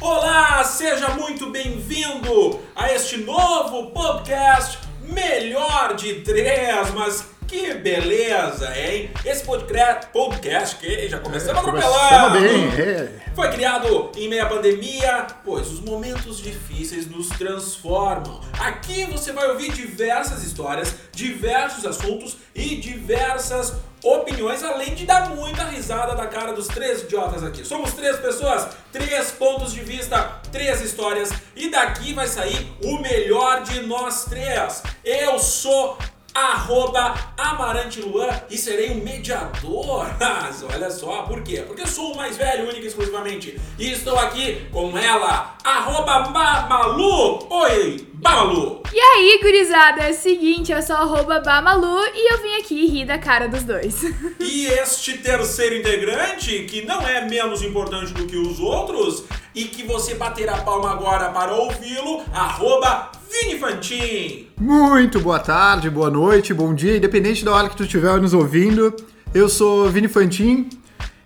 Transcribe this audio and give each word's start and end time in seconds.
Olá, 0.00 0.64
seja 0.64 1.08
muito 1.10 1.50
bem-vindo 1.50 2.60
a 2.74 2.92
este 2.92 3.18
novo 3.18 3.90
podcast 3.90 4.78
Melhor 5.02 5.94
de 5.94 6.22
Três, 6.22 6.90
mas 6.94 7.31
que 7.52 7.74
beleza, 7.74 8.74
hein? 8.74 9.10
Esse 9.26 9.44
podcast, 9.44 10.06
podcast 10.06 10.76
que 10.76 11.06
já 11.06 11.18
começamos 11.18 11.58
atropelando. 11.58 12.40
bem, 12.40 12.66
é. 12.80 13.10
Foi 13.34 13.50
criado 13.50 14.10
em 14.16 14.26
meio 14.26 14.42
à 14.42 14.46
pandemia, 14.46 15.26
pois 15.44 15.70
os 15.70 15.80
momentos 15.80 16.38
difíceis 16.38 17.06
nos 17.06 17.28
transformam. 17.28 18.40
Aqui 18.58 19.04
você 19.04 19.32
vai 19.32 19.50
ouvir 19.50 19.70
diversas 19.70 20.42
histórias, 20.42 20.94
diversos 21.12 21.84
assuntos 21.84 22.38
e 22.54 22.76
diversas 22.76 23.74
opiniões, 24.02 24.62
além 24.62 24.94
de 24.94 25.04
dar 25.04 25.28
muita 25.28 25.64
risada 25.64 26.14
da 26.14 26.26
cara 26.26 26.54
dos 26.54 26.66
três 26.68 27.02
idiotas 27.02 27.44
aqui. 27.44 27.66
Somos 27.66 27.92
três 27.92 28.16
pessoas, 28.16 28.68
três 28.90 29.30
pontos 29.30 29.74
de 29.74 29.80
vista, 29.80 30.40
três 30.50 30.80
histórias 30.80 31.30
e 31.54 31.68
daqui 31.68 32.14
vai 32.14 32.26
sair 32.26 32.72
o 32.82 32.98
melhor 32.98 33.62
de 33.62 33.80
nós 33.82 34.24
três. 34.24 34.82
Eu 35.04 35.38
sou 35.38 35.98
arroba 36.34 37.14
Amarante 37.36 38.00
Luan 38.00 38.28
e 38.50 38.56
serei 38.56 38.90
um 38.90 39.02
mediador. 39.02 40.06
Mas 40.18 40.62
olha 40.62 40.90
só, 40.90 41.22
por 41.22 41.42
quê? 41.42 41.62
Porque 41.66 41.86
sou 41.86 42.12
o 42.12 42.16
mais 42.16 42.36
velho, 42.36 42.64
único 42.64 42.84
e 42.84 42.86
exclusivamente. 42.86 43.60
E 43.78 43.92
estou 43.92 44.18
aqui 44.18 44.66
com 44.70 44.96
ela, 44.96 45.56
arroba 45.64 46.20
Bamalu. 46.30 47.46
Oi, 47.50 48.11
Bamalu. 48.22 48.82
E 48.94 49.00
aí, 49.00 49.40
gurizada, 49.42 50.02
é 50.02 50.12
o 50.12 50.14
seguinte, 50.14 50.70
eu 50.70 50.80
sou 50.80 50.94
arroba 50.94 51.40
Bamalu 51.40 51.98
e 52.14 52.32
eu 52.32 52.40
vim 52.40 52.54
aqui 52.60 52.86
rir 52.86 53.04
da 53.04 53.18
cara 53.18 53.48
dos 53.48 53.64
dois. 53.64 54.00
E 54.38 54.66
este 54.66 55.18
terceiro 55.18 55.76
integrante, 55.76 56.64
que 56.64 56.84
não 56.86 57.00
é 57.00 57.26
menos 57.28 57.62
importante 57.62 58.12
do 58.12 58.26
que 58.26 58.36
os 58.36 58.60
outros, 58.60 59.24
e 59.54 59.64
que 59.64 59.82
você 59.82 60.14
baterá 60.14 60.58
palma 60.58 60.92
agora 60.92 61.30
para 61.30 61.52
ouvi-lo, 61.52 62.22
arroba 62.32 63.10
Vini 63.28 63.58
Fantin. 63.58 64.48
Muito 64.56 65.18
boa 65.18 65.40
tarde, 65.40 65.90
boa 65.90 66.10
noite, 66.10 66.54
bom 66.54 66.72
dia, 66.72 66.96
independente 66.96 67.44
da 67.44 67.52
hora 67.52 67.68
que 67.68 67.76
tu 67.76 67.82
estiver 67.82 68.20
nos 68.20 68.34
ouvindo. 68.34 68.94
Eu 69.34 69.48
sou 69.48 69.88
Vini 69.88 70.06
Fantin. 70.06 70.68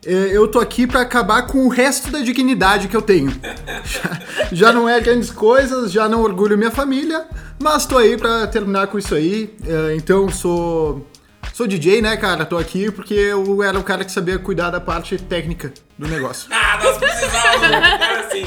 É, 0.04 0.36
Eu 0.36 0.48
tô 0.48 0.58
aqui 0.58 0.86
pra 0.86 1.00
acabar 1.02 1.42
com 1.46 1.64
o 1.66 1.68
resto 1.68 2.10
da 2.10 2.20
dignidade 2.20 2.88
que 2.88 2.96
eu 2.96 3.02
tenho. 3.02 3.30
Já, 3.84 4.20
já 4.52 4.72
não 4.72 4.88
é 4.88 5.00
grandes 5.00 5.30
coisas, 5.30 5.92
já 5.92 6.08
não 6.08 6.22
orgulho 6.22 6.56
minha 6.58 6.70
família, 6.70 7.26
mas 7.62 7.86
tô 7.86 7.98
aí 7.98 8.16
pra 8.16 8.46
terminar 8.46 8.88
com 8.88 8.98
isso 8.98 9.14
aí. 9.14 9.54
É, 9.66 9.94
Então 9.96 10.28
sou 10.28 11.06
sou 11.52 11.66
DJ, 11.66 12.02
né, 12.02 12.16
cara? 12.18 12.44
Tô 12.44 12.58
aqui 12.58 12.90
porque 12.90 13.14
eu 13.14 13.62
era 13.62 13.78
o 13.78 13.82
cara 13.82 14.04
que 14.04 14.12
sabia 14.12 14.38
cuidar 14.38 14.68
da 14.70 14.80
parte 14.80 15.16
técnica 15.16 15.72
do 15.98 16.06
negócio. 16.06 16.48
Ah, 16.52 16.78
nós 16.82 16.98
precisávamos, 16.98 17.64
agora 17.64 18.30
sim. 18.30 18.46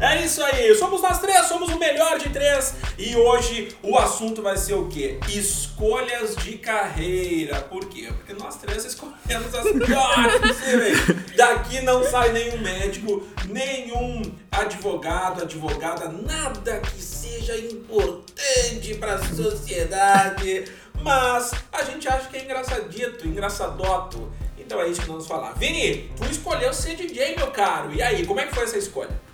É 0.00 0.24
isso 0.24 0.42
aí, 0.42 0.74
somos 0.76 1.02
nós 1.02 1.18
três, 1.18 1.44
somos 1.44 1.68
o 1.68 1.78
melhor 1.78 2.18
de 2.18 2.30
três 2.30 2.74
e 2.96 3.14
hoje 3.14 3.76
o 3.82 3.98
assunto 3.98 4.40
vai 4.40 4.56
ser 4.56 4.72
o 4.72 4.88
quê? 4.88 5.20
Escolhas 5.28 6.34
de 6.36 6.56
carreira. 6.56 7.60
Por 7.60 7.84
quê? 7.84 8.08
Porque 8.16 8.32
nós 8.32 8.56
três 8.56 8.82
escolhemos 8.86 9.54
as 9.54 9.70
piores 9.72 10.40
possíveis. 10.40 10.98
Daqui 11.36 11.82
não 11.82 12.02
sai 12.02 12.32
nenhum 12.32 12.62
médico, 12.62 13.28
nenhum 13.44 14.22
advogado, 14.50 15.42
advogada, 15.42 16.08
nada 16.08 16.80
que 16.80 17.02
seja 17.02 17.58
importante 17.58 18.94
pra 18.94 19.18
sociedade. 19.18 20.64
Mas 21.02 21.52
a 21.70 21.84
gente 21.84 22.08
acha 22.08 22.26
que 22.30 22.38
é 22.38 22.44
engraçadito, 22.44 23.28
engraçadoto. 23.28 24.32
Então 24.56 24.80
é 24.80 24.88
isso 24.88 25.02
que 25.02 25.08
nós 25.08 25.26
vamos 25.26 25.28
falar. 25.28 25.52
Vini, 25.58 26.10
tu 26.16 26.24
escolheu 26.24 26.72
ser 26.72 26.96
DJ, 26.96 27.36
meu 27.36 27.48
caro. 27.48 27.92
E 27.92 28.00
aí, 28.00 28.24
como 28.24 28.40
é 28.40 28.46
que 28.46 28.54
foi 28.54 28.64
essa 28.64 28.78
escolha? 28.78 29.28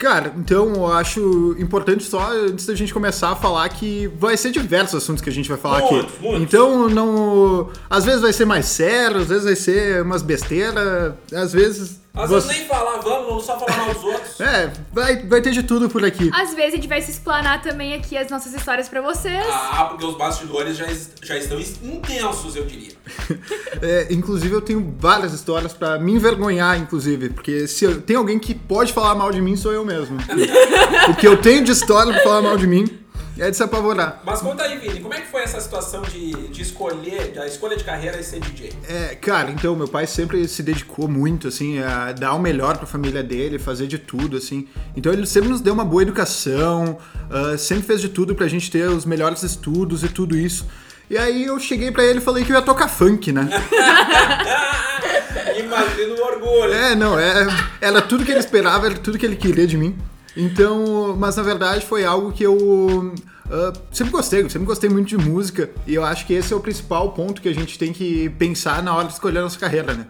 Cara, 0.00 0.32
então 0.38 0.72
eu 0.76 0.86
acho 0.90 1.54
importante 1.58 2.04
só, 2.04 2.32
antes 2.32 2.64
da 2.64 2.74
gente 2.74 2.92
começar 2.92 3.32
a 3.32 3.36
falar 3.36 3.68
que 3.68 4.06
vai 4.18 4.34
ser 4.34 4.50
diversos 4.50 4.94
assuntos 4.94 5.22
que 5.22 5.28
a 5.28 5.32
gente 5.32 5.46
vai 5.46 5.58
falar 5.58 5.80
Muitos, 5.80 6.14
aqui. 6.14 6.22
muitos. 6.22 6.42
Então 6.42 6.88
não. 6.88 7.68
Às 7.88 8.06
vezes 8.06 8.22
vai 8.22 8.32
ser 8.32 8.46
mais 8.46 8.64
sério, 8.64 9.18
às 9.18 9.26
vezes 9.28 9.44
vai 9.44 9.54
ser 9.54 10.00
umas 10.02 10.22
besteiras, 10.22 11.12
às 11.30 11.52
vezes. 11.52 11.99
Às 12.12 12.28
você- 12.28 12.48
vezes 12.48 12.58
nem 12.60 12.68
falar, 12.68 12.98
vamos, 12.98 13.26
vamos 13.28 13.44
só 13.44 13.58
falar 13.58 13.76
mal 13.78 13.94
dos 13.94 14.02
outros. 14.04 14.40
É, 14.40 14.72
vai, 14.92 15.16
vai 15.26 15.40
ter 15.40 15.52
de 15.52 15.62
tudo 15.62 15.88
por 15.88 16.04
aqui. 16.04 16.28
Às 16.34 16.52
vezes 16.54 16.72
a 16.72 16.76
gente 16.76 16.88
vai 16.88 17.00
se 17.00 17.10
explanar 17.12 17.62
também 17.62 17.94
aqui 17.94 18.16
as 18.16 18.28
nossas 18.30 18.52
histórias 18.52 18.88
pra 18.88 19.00
vocês. 19.00 19.46
Ah, 19.48 19.84
porque 19.90 20.04
os 20.04 20.16
bastidores 20.16 20.76
já, 20.76 20.86
já 21.22 21.36
estão 21.38 21.58
intensos, 21.60 22.56
eu 22.56 22.64
diria. 22.66 22.92
É, 23.82 24.08
inclusive 24.10 24.52
eu 24.54 24.60
tenho 24.60 24.94
várias 24.98 25.32
histórias 25.32 25.72
pra 25.72 25.98
me 25.98 26.12
envergonhar, 26.12 26.78
inclusive, 26.78 27.30
porque 27.30 27.66
se 27.66 27.86
eu- 27.86 28.02
tem 28.02 28.14
alguém 28.14 28.38
que 28.38 28.54
pode 28.54 28.92
falar 28.92 29.14
mal 29.14 29.30
de 29.30 29.40
mim, 29.40 29.56
sou 29.56 29.72
eu 29.72 29.84
mesmo. 29.86 30.18
o 31.08 31.14
que 31.14 31.26
eu 31.26 31.36
tenho 31.40 31.64
de 31.64 31.72
história 31.72 32.12
pra 32.12 32.22
falar 32.22 32.42
mal 32.42 32.58
de 32.58 32.66
mim 32.66 32.99
é 33.40 33.50
de 33.50 33.56
se 33.56 33.62
apavorar. 33.62 34.20
Mas 34.24 34.40
conta 34.40 34.64
aí, 34.64 34.78
Vini, 34.78 35.00
como 35.00 35.14
é 35.14 35.20
que 35.20 35.30
foi 35.30 35.42
essa 35.42 35.60
situação 35.60 36.02
de, 36.02 36.48
de 36.48 36.62
escolher, 36.62 37.32
da 37.32 37.46
escolha 37.46 37.76
de 37.76 37.82
carreira 37.82 38.20
e 38.20 38.22
ser 38.22 38.40
DJ? 38.40 38.72
É, 38.86 39.14
cara, 39.14 39.50
então, 39.50 39.74
meu 39.74 39.88
pai 39.88 40.06
sempre 40.06 40.46
se 40.46 40.62
dedicou 40.62 41.08
muito, 41.08 41.48
assim, 41.48 41.78
a 41.78 42.12
dar 42.12 42.34
o 42.34 42.38
melhor 42.38 42.76
pra 42.76 42.86
família 42.86 43.22
dele, 43.22 43.58
fazer 43.58 43.86
de 43.86 43.98
tudo, 43.98 44.36
assim. 44.36 44.68
Então 44.94 45.12
ele 45.12 45.26
sempre 45.26 45.48
nos 45.48 45.62
deu 45.62 45.72
uma 45.72 45.84
boa 45.84 46.02
educação, 46.02 46.98
ah, 47.30 47.56
sempre 47.56 47.84
fez 47.84 48.00
de 48.00 48.10
tudo 48.10 48.34
pra 48.34 48.46
gente 48.46 48.70
ter 48.70 48.88
os 48.88 49.06
melhores 49.06 49.42
estudos 49.42 50.04
e 50.04 50.08
tudo 50.08 50.36
isso. 50.36 50.66
E 51.08 51.16
aí 51.16 51.46
eu 51.46 51.58
cheguei 51.58 51.90
pra 51.90 52.04
ele 52.04 52.18
e 52.18 52.22
falei 52.22 52.44
que 52.44 52.52
eu 52.52 52.56
ia 52.56 52.62
tocar 52.62 52.88
funk, 52.88 53.32
né? 53.32 53.48
Imagina 55.58 56.14
o 56.14 56.24
orgulho. 56.24 56.72
É, 56.72 56.94
não, 56.94 57.18
é, 57.18 57.46
era 57.80 58.02
tudo 58.02 58.24
que 58.24 58.30
ele 58.30 58.40
esperava, 58.40 58.86
era 58.86 58.94
tudo 58.96 59.18
que 59.18 59.26
ele 59.26 59.36
queria 59.36 59.66
de 59.66 59.76
mim. 59.76 59.96
Então, 60.36 61.16
mas 61.18 61.36
na 61.36 61.42
verdade 61.42 61.84
foi 61.84 62.04
algo 62.04 62.32
que 62.32 62.44
eu 62.44 63.12
ah, 63.50 63.72
sempre 63.90 64.12
gostei, 64.12 64.48
sempre 64.48 64.66
gostei 64.66 64.88
muito 64.88 65.08
de 65.08 65.18
música 65.18 65.70
e 65.84 65.94
eu 65.94 66.04
acho 66.04 66.24
que 66.24 66.32
esse 66.32 66.52
é 66.52 66.56
o 66.56 66.60
principal 66.60 67.10
ponto 67.12 67.42
que 67.42 67.48
a 67.48 67.54
gente 67.54 67.76
tem 67.76 67.92
que 67.92 68.30
pensar 68.30 68.80
na 68.80 68.94
hora 68.94 69.08
de 69.08 69.14
escolher 69.14 69.38
a 69.38 69.42
nossa 69.42 69.58
carreira, 69.58 69.92
né? 69.92 70.06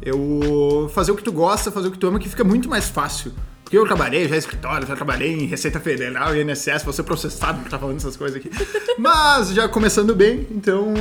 Eu 0.00 0.90
fazer 0.94 1.12
o 1.12 1.16
que 1.16 1.22
tu 1.22 1.32
gosta, 1.32 1.70
fazer 1.70 1.88
o 1.88 1.90
que 1.90 1.98
tu 1.98 2.06
ama, 2.06 2.18
que 2.18 2.28
fica 2.28 2.44
muito 2.44 2.68
mais 2.68 2.88
fácil. 2.88 3.32
Porque 3.62 3.76
eu 3.76 3.84
trabalhei 3.84 4.26
já 4.26 4.34
em 4.34 4.38
escritório, 4.38 4.86
já 4.86 4.96
trabalhei 4.96 5.34
em 5.34 5.44
Receita 5.44 5.78
Federal 5.78 6.34
e 6.34 6.40
INSS, 6.40 6.82
vou 6.84 6.92
ser 6.92 7.02
processado 7.02 7.58
por 7.58 7.66
estar 7.66 7.78
falando 7.78 7.98
essas 7.98 8.16
coisas 8.16 8.38
aqui. 8.38 8.50
Mas 8.96 9.50
já 9.50 9.68
começando 9.68 10.14
bem, 10.14 10.46
então 10.50 10.94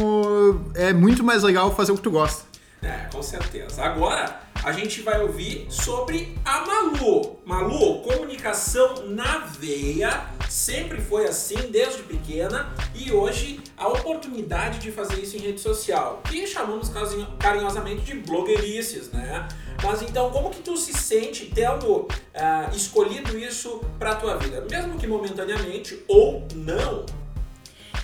é 0.73 0.91
muito 0.91 1.23
mais 1.23 1.44
legal 1.44 1.73
fazer 1.73 1.94
o 1.94 1.95
que 1.95 2.01
tu 2.01 2.11
gosta. 2.11 2.44
É, 2.81 3.07
com 3.11 3.23
certeza. 3.23 3.81
Agora 3.81 4.41
a 4.67 4.73
gente 4.73 5.00
vai 5.01 5.22
ouvir 5.22 5.66
sobre 5.69 6.38
a 6.44 6.66
Malu. 6.66 7.38
Malu, 7.45 8.01
comunicação 8.01 9.05
na 9.07 9.38
veia, 9.38 10.28
sempre 10.50 11.00
foi 11.00 11.25
assim 11.25 11.55
desde 11.72 12.03
pequena 12.03 12.73
e 12.94 13.09
hoje 13.09 13.61
a 13.77 13.88
oportunidade 13.88 14.79
de 14.79 14.91
fazer 14.91 15.22
isso 15.22 15.38
em 15.38 15.39
rede 15.39 15.61
social, 15.61 16.22
que 16.29 16.45
chamamos 16.45 16.89
carinho- 16.89 17.27
carinhosamente 17.39 18.01
de 18.01 18.16
blogueirices, 18.16 19.09
né? 19.09 19.47
Mas 19.81 20.01
então, 20.01 20.31
como 20.31 20.50
que 20.50 20.61
tu 20.61 20.75
se 20.75 20.91
sente 20.91 21.45
tendo 21.45 22.06
ah, 22.35 22.69
escolhido 22.75 23.39
isso 23.39 23.81
pra 23.97 24.16
tua 24.16 24.35
vida? 24.35 24.66
Mesmo 24.69 25.00
que 25.00 25.07
momentaneamente 25.07 26.03
ou 26.09 26.45
não? 26.53 27.06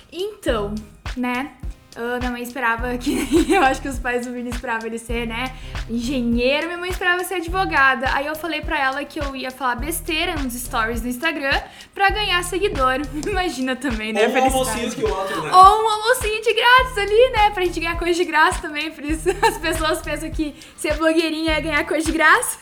Então, 0.09 0.73
né? 1.18 1.57
Ah, 1.95 2.17
minha 2.19 2.31
mãe 2.31 2.41
esperava 2.41 2.97
que. 2.97 3.13
Eu 3.53 3.63
acho 3.63 3.81
que 3.81 3.87
os 3.87 3.99
pais 3.99 4.25
do 4.25 4.33
Vini 4.33 4.49
esperavam 4.49 4.87
ele 4.87 4.97
ser, 4.97 5.27
né? 5.27 5.55
Engenheiro, 5.89 6.67
minha 6.67 6.77
mãe 6.77 6.89
esperava 6.89 7.23
ser 7.23 7.35
advogada. 7.35 8.07
Aí 8.13 8.25
eu 8.25 8.35
falei 8.35 8.61
pra 8.61 8.79
ela 8.79 9.03
que 9.03 9.19
eu 9.19 9.35
ia 9.35 9.51
falar 9.51 9.75
besteira 9.75 10.35
nos 10.35 10.53
stories 10.53 11.01
no 11.01 11.09
Instagram 11.09 11.59
pra 11.93 12.09
ganhar 12.09 12.43
seguidor. 12.43 13.01
Imagina 13.27 13.75
também, 13.75 14.13
né? 14.13 14.27
ou 14.27 14.33
um 14.33 14.43
almocinho 14.43 14.91
que 14.91 15.03
o 15.03 15.09
outro, 15.09 15.41
né? 15.43 15.51
Ou 15.53 15.83
um 15.83 15.89
almocinho 15.89 16.41
de 16.41 16.53
grátis 16.53 16.97
ali, 16.97 17.31
né? 17.31 17.49
Pra 17.51 17.66
gente 17.66 17.79
ganhar 17.79 17.97
coisa 17.97 18.13
de 18.13 18.25
graça 18.25 18.61
também. 18.61 18.91
Por 18.91 19.03
isso 19.03 19.29
as 19.46 19.57
pessoas 19.57 20.01
pensam 20.01 20.31
que 20.31 20.55
ser 20.75 20.96
blogueirinha 20.96 21.53
é 21.53 21.61
ganhar 21.61 21.85
coisa 21.85 22.05
de 22.05 22.11
graça. 22.11 22.59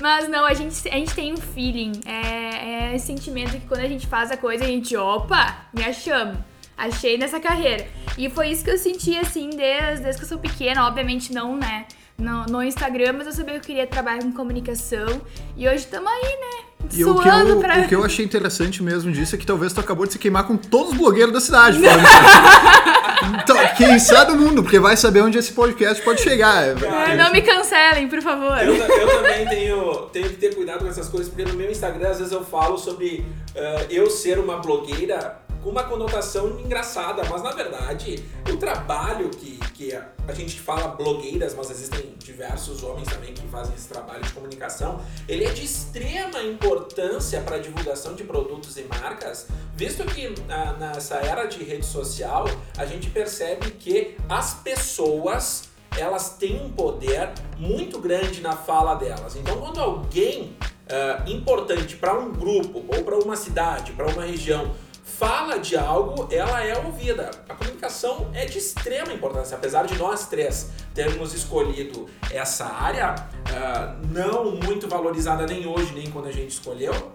Mas 0.00 0.28
não, 0.28 0.44
a 0.44 0.54
gente, 0.54 0.88
a 0.88 0.94
gente 0.94 1.14
tem 1.14 1.32
um 1.32 1.36
feeling. 1.36 1.92
É, 2.06 2.92
é 2.92 2.96
esse 2.96 3.06
sentimento 3.06 3.52
que 3.52 3.66
quando 3.66 3.80
a 3.80 3.88
gente 3.88 4.06
faz 4.06 4.30
a 4.30 4.36
coisa, 4.36 4.64
a 4.64 4.66
gente, 4.66 4.96
opa, 4.96 5.66
me 5.72 5.84
achamos. 5.84 6.53
Achei 6.76 7.16
nessa 7.16 7.38
carreira. 7.38 7.86
E 8.18 8.28
foi 8.28 8.48
isso 8.48 8.64
que 8.64 8.70
eu 8.70 8.78
senti, 8.78 9.16
assim, 9.16 9.50
desde, 9.50 10.02
desde 10.02 10.18
que 10.18 10.24
eu 10.24 10.28
sou 10.28 10.38
pequena. 10.38 10.86
Obviamente 10.86 11.32
não, 11.32 11.56
né? 11.56 11.86
No, 12.16 12.44
no 12.46 12.62
Instagram, 12.62 13.14
mas 13.18 13.26
eu 13.26 13.32
sabia 13.32 13.54
que 13.54 13.60
eu 13.60 13.64
queria 13.64 13.86
trabalhar 13.86 14.22
com 14.22 14.32
comunicação. 14.32 15.20
E 15.56 15.66
hoje 15.66 15.78
estamos 15.78 16.10
aí, 16.10 16.22
né? 16.22 16.74
E 16.92 17.04
o 17.04 17.14
que, 17.14 17.22
Suando 17.22 17.50
eu, 17.50 17.60
pra. 17.60 17.80
o 17.80 17.88
que 17.88 17.94
eu 17.94 18.04
achei 18.04 18.24
interessante 18.24 18.82
mesmo 18.82 19.10
disso 19.10 19.34
é 19.34 19.38
que 19.38 19.46
talvez 19.46 19.72
tu 19.72 19.80
acabou 19.80 20.06
de 20.06 20.12
se 20.12 20.18
queimar 20.18 20.46
com 20.46 20.56
todos 20.56 20.92
os 20.92 20.98
blogueiros 20.98 21.32
da 21.32 21.40
cidade. 21.40 21.78
então, 23.42 23.56
quem 23.76 23.98
sabe 23.98 24.32
o 24.32 24.36
mundo, 24.36 24.62
porque 24.62 24.78
vai 24.78 24.96
saber 24.96 25.22
onde 25.22 25.38
esse 25.38 25.52
podcast 25.52 26.02
pode 26.04 26.20
chegar. 26.20 26.68
É, 26.68 27.16
não 27.16 27.32
me 27.32 27.40
cancelem, 27.42 28.08
por 28.08 28.20
favor. 28.20 28.58
Eu, 28.58 28.74
eu 28.74 29.08
também 29.08 29.48
tenho, 29.48 29.92
tenho 30.12 30.28
que 30.28 30.36
ter 30.36 30.54
cuidado 30.54 30.80
com 30.80 30.88
essas 30.88 31.08
coisas, 31.08 31.28
porque 31.28 31.50
no 31.50 31.56
meu 31.56 31.70
Instagram 31.70 32.10
às 32.10 32.18
vezes 32.18 32.32
eu 32.32 32.44
falo 32.44 32.76
sobre 32.76 33.24
eh, 33.54 33.86
eu 33.90 34.10
ser 34.10 34.38
uma 34.38 34.58
blogueira 34.58 35.43
com 35.64 35.70
uma 35.70 35.84
conotação 35.84 36.60
engraçada, 36.60 37.24
mas 37.24 37.42
na 37.42 37.50
verdade 37.50 38.22
o 38.52 38.56
trabalho 38.58 39.30
que, 39.30 39.58
que 39.72 39.94
a, 39.94 40.06
a 40.28 40.34
gente 40.34 40.60
fala 40.60 40.88
blogueiras, 40.88 41.54
mas 41.54 41.70
existem 41.70 42.14
diversos 42.18 42.82
homens 42.82 43.08
também 43.08 43.32
que 43.32 43.48
fazem 43.48 43.74
esse 43.74 43.88
trabalho 43.88 44.22
de 44.22 44.30
comunicação, 44.32 45.00
ele 45.26 45.46
é 45.46 45.50
de 45.50 45.64
extrema 45.64 46.42
importância 46.42 47.40
para 47.40 47.56
a 47.56 47.58
divulgação 47.58 48.14
de 48.14 48.24
produtos 48.24 48.76
e 48.76 48.82
marcas, 48.82 49.48
visto 49.74 50.04
que 50.04 50.34
ah, 50.50 50.76
nessa 50.78 51.16
era 51.16 51.46
de 51.46 51.64
rede 51.64 51.86
social 51.86 52.44
a 52.76 52.84
gente 52.84 53.08
percebe 53.08 53.70
que 53.70 54.18
as 54.28 54.54
pessoas 54.54 55.70
elas 55.96 56.30
têm 56.30 56.60
um 56.60 56.70
poder 56.70 57.30
muito 57.56 58.00
grande 58.00 58.40
na 58.40 58.52
fala 58.52 58.96
delas. 58.96 59.36
Então, 59.36 59.56
quando 59.58 59.80
alguém 59.80 60.56
ah, 60.90 61.24
importante 61.26 61.96
para 61.96 62.12
um 62.18 62.32
grupo 62.32 62.84
ou 62.86 63.02
para 63.02 63.16
uma 63.18 63.36
cidade, 63.36 63.92
para 63.92 64.08
uma 64.08 64.24
região, 64.24 64.74
fala 65.18 65.58
de 65.58 65.76
algo, 65.76 66.28
ela 66.30 66.62
é 66.62 66.76
ouvida. 66.76 67.30
A 67.48 67.54
comunicação 67.54 68.30
é 68.34 68.44
de 68.44 68.58
extrema 68.58 69.12
importância, 69.12 69.56
apesar 69.56 69.86
de 69.86 69.96
nós 69.96 70.26
três 70.26 70.70
termos 70.92 71.34
escolhido 71.34 72.08
essa 72.30 72.66
área, 72.66 73.14
ah, 73.52 73.96
não 74.10 74.52
muito 74.56 74.88
valorizada 74.88 75.46
nem 75.46 75.66
hoje, 75.66 75.92
nem 75.94 76.10
quando 76.10 76.28
a 76.28 76.32
gente 76.32 76.50
escolheu, 76.50 77.12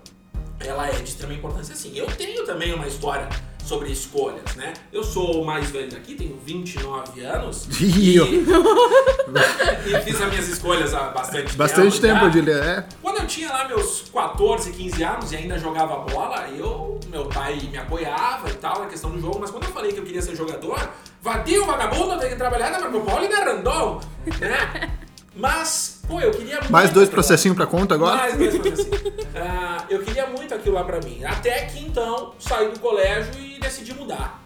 ela 0.60 0.88
é 0.88 0.92
de 0.92 1.04
extrema 1.10 1.34
importância 1.34 1.75
sim. 1.75 1.92
Eu 1.96 2.07
tenho 2.07 2.46
também 2.46 2.74
uma 2.74 2.88
história 2.88 3.28
sobre 3.63 3.92
escolhas, 3.92 4.56
né? 4.56 4.74
Eu 4.92 5.04
sou 5.04 5.44
o 5.44 5.45
mais 5.45 5.69
velho 5.69 5.92
daqui, 5.92 6.16
tenho 6.16 6.40
29 6.44 7.22
anos. 7.22 7.68
Ó. 8.19 8.25
e 9.86 10.02
fiz 10.02 10.19
as 10.19 10.30
minhas 10.30 10.50
escolhas 10.50 10.94
há 10.94 11.10
bastante, 11.10 11.56
Bastante 11.56 12.02
tempo, 12.02 12.19
já. 12.19 12.25
eu 12.25 12.30
diria. 12.31 12.54
É. 12.56 12.86
Tinha 13.30 13.54
lá 13.54 13.68
meus 13.68 14.10
14, 14.12 14.72
15 14.72 15.04
anos 15.04 15.31
e 15.31 15.36
ainda 15.36 15.58
jogava 15.60 15.98
bola, 15.98 16.50
eu, 16.50 17.00
meu 17.10 17.26
pai 17.26 17.60
me 17.72 17.78
apoiava 17.78 18.50
e 18.50 18.56
tal 18.56 18.80
na 18.80 18.88
questão 18.88 19.12
do 19.12 19.22
jogo, 19.22 19.38
mas 19.40 19.52
quando 19.52 19.66
eu 19.66 19.70
falei 19.70 19.92
que 19.92 20.00
eu 20.00 20.04
queria 20.04 20.22
ser 20.22 20.36
jogador, 20.36 20.90
vadio, 21.22 21.64
vagabundo, 21.64 22.18
tem 22.18 22.30
que 22.30 22.36
trabalhar 22.36 22.72
na 22.72 22.80
Marco 22.80 23.02
Polo 23.02 23.24
e 23.26 23.30
na 23.30 23.44
Randon, 23.44 24.02
né? 24.40 24.98
Mas, 25.36 26.02
pô, 26.08 26.20
eu 26.20 26.31
queria 26.31 26.56
muito. 26.56 26.72
Mais 26.72 26.90
dois 26.90 27.08
processinhos 27.08 27.56
pra 27.56 27.68
conta 27.68 27.94
agora? 27.94 28.18
Mais 28.18 28.36
dois 28.36 28.58
processinhos. 28.58 29.28
Ah, 29.36 29.86
eu 29.90 30.04
queria 30.04 30.26
muito 30.26 30.54
aquilo 30.54 30.76
lá 30.76 30.84
pra 30.84 31.00
mim. 31.00 31.24
Até 31.24 31.66
que 31.66 31.80
então 31.86 32.34
saí 32.40 32.70
do 32.72 32.80
colégio 32.80 33.31
e 33.40 33.60
decidi 33.60 33.94
mudar. 33.94 34.44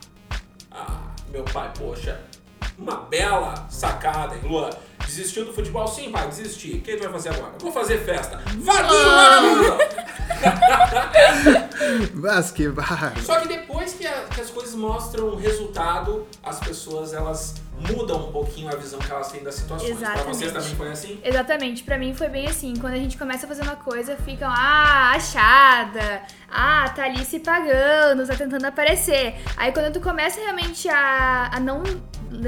Ah, 0.70 1.00
meu 1.32 1.44
pai, 1.46 1.72
poxa, 1.80 2.20
uma 2.78 2.96
bela 2.98 3.54
sacada, 3.70 4.36
hein, 4.36 4.42
Luan? 4.44 4.70
Desistiu 5.06 5.46
do 5.46 5.54
futebol? 5.54 5.86
Sim, 5.88 6.12
pai, 6.12 6.28
desisti. 6.28 6.76
O 6.78 6.82
que 6.82 6.96
tu 6.96 7.04
vai 7.04 7.12
fazer 7.12 7.30
agora? 7.30 7.54
Vou 7.60 7.72
fazer 7.72 7.98
festa. 8.00 8.42
Vagabundo! 8.58 9.78
Mas 12.14 12.52
que. 12.52 12.66
Só 13.24 13.40
que 13.42 13.48
depois 13.48 13.94
que, 13.94 14.08
a- 14.08 14.24
que 14.34 14.42
as 14.42 14.50
coisas 14.50 14.74
mostram 14.76 15.36
resultado, 15.36 16.26
as 16.42 16.60
pessoas 16.60 17.14
elas 17.14 17.56
mudam 17.80 18.30
um 18.30 18.32
pouquinho 18.32 18.70
a 18.72 18.76
visão 18.76 19.00
que 19.00 19.12
elas 19.12 19.30
têm 19.32 19.44
das 19.44 19.56
situações. 19.56 19.98
Pra 19.98 20.14
vocês 20.24 20.42
Exatamente. 20.52 20.54
também 20.72 20.76
foi 20.76 20.92
assim? 20.92 21.20
Exatamente, 21.24 21.84
pra 21.84 21.98
mim 21.98 22.14
foi 22.14 22.30
bem 22.30 22.48
assim. 22.48 22.74
Quando 22.80 22.94
a 22.94 22.98
gente 22.98 23.18
começa 23.18 23.46
a 23.46 23.50
fazer 23.50 23.64
uma 23.64 23.76
coisa, 23.76 24.16
ficam, 24.18 24.50
ah, 24.50 25.12
achada, 25.16 26.22
ah, 26.50 26.90
tá 26.96 27.04
ali 27.06 27.26
se 27.26 27.40
pagando, 27.40 28.26
tá 28.26 28.36
tentando 28.36 28.66
aparecer. 28.66 29.36
Aí 29.58 29.72
quando 29.72 29.92
tu 29.92 30.00
começa 30.00 30.40
realmente 30.40 30.88
a, 30.88 31.50
a 31.54 31.60
não 31.60 31.84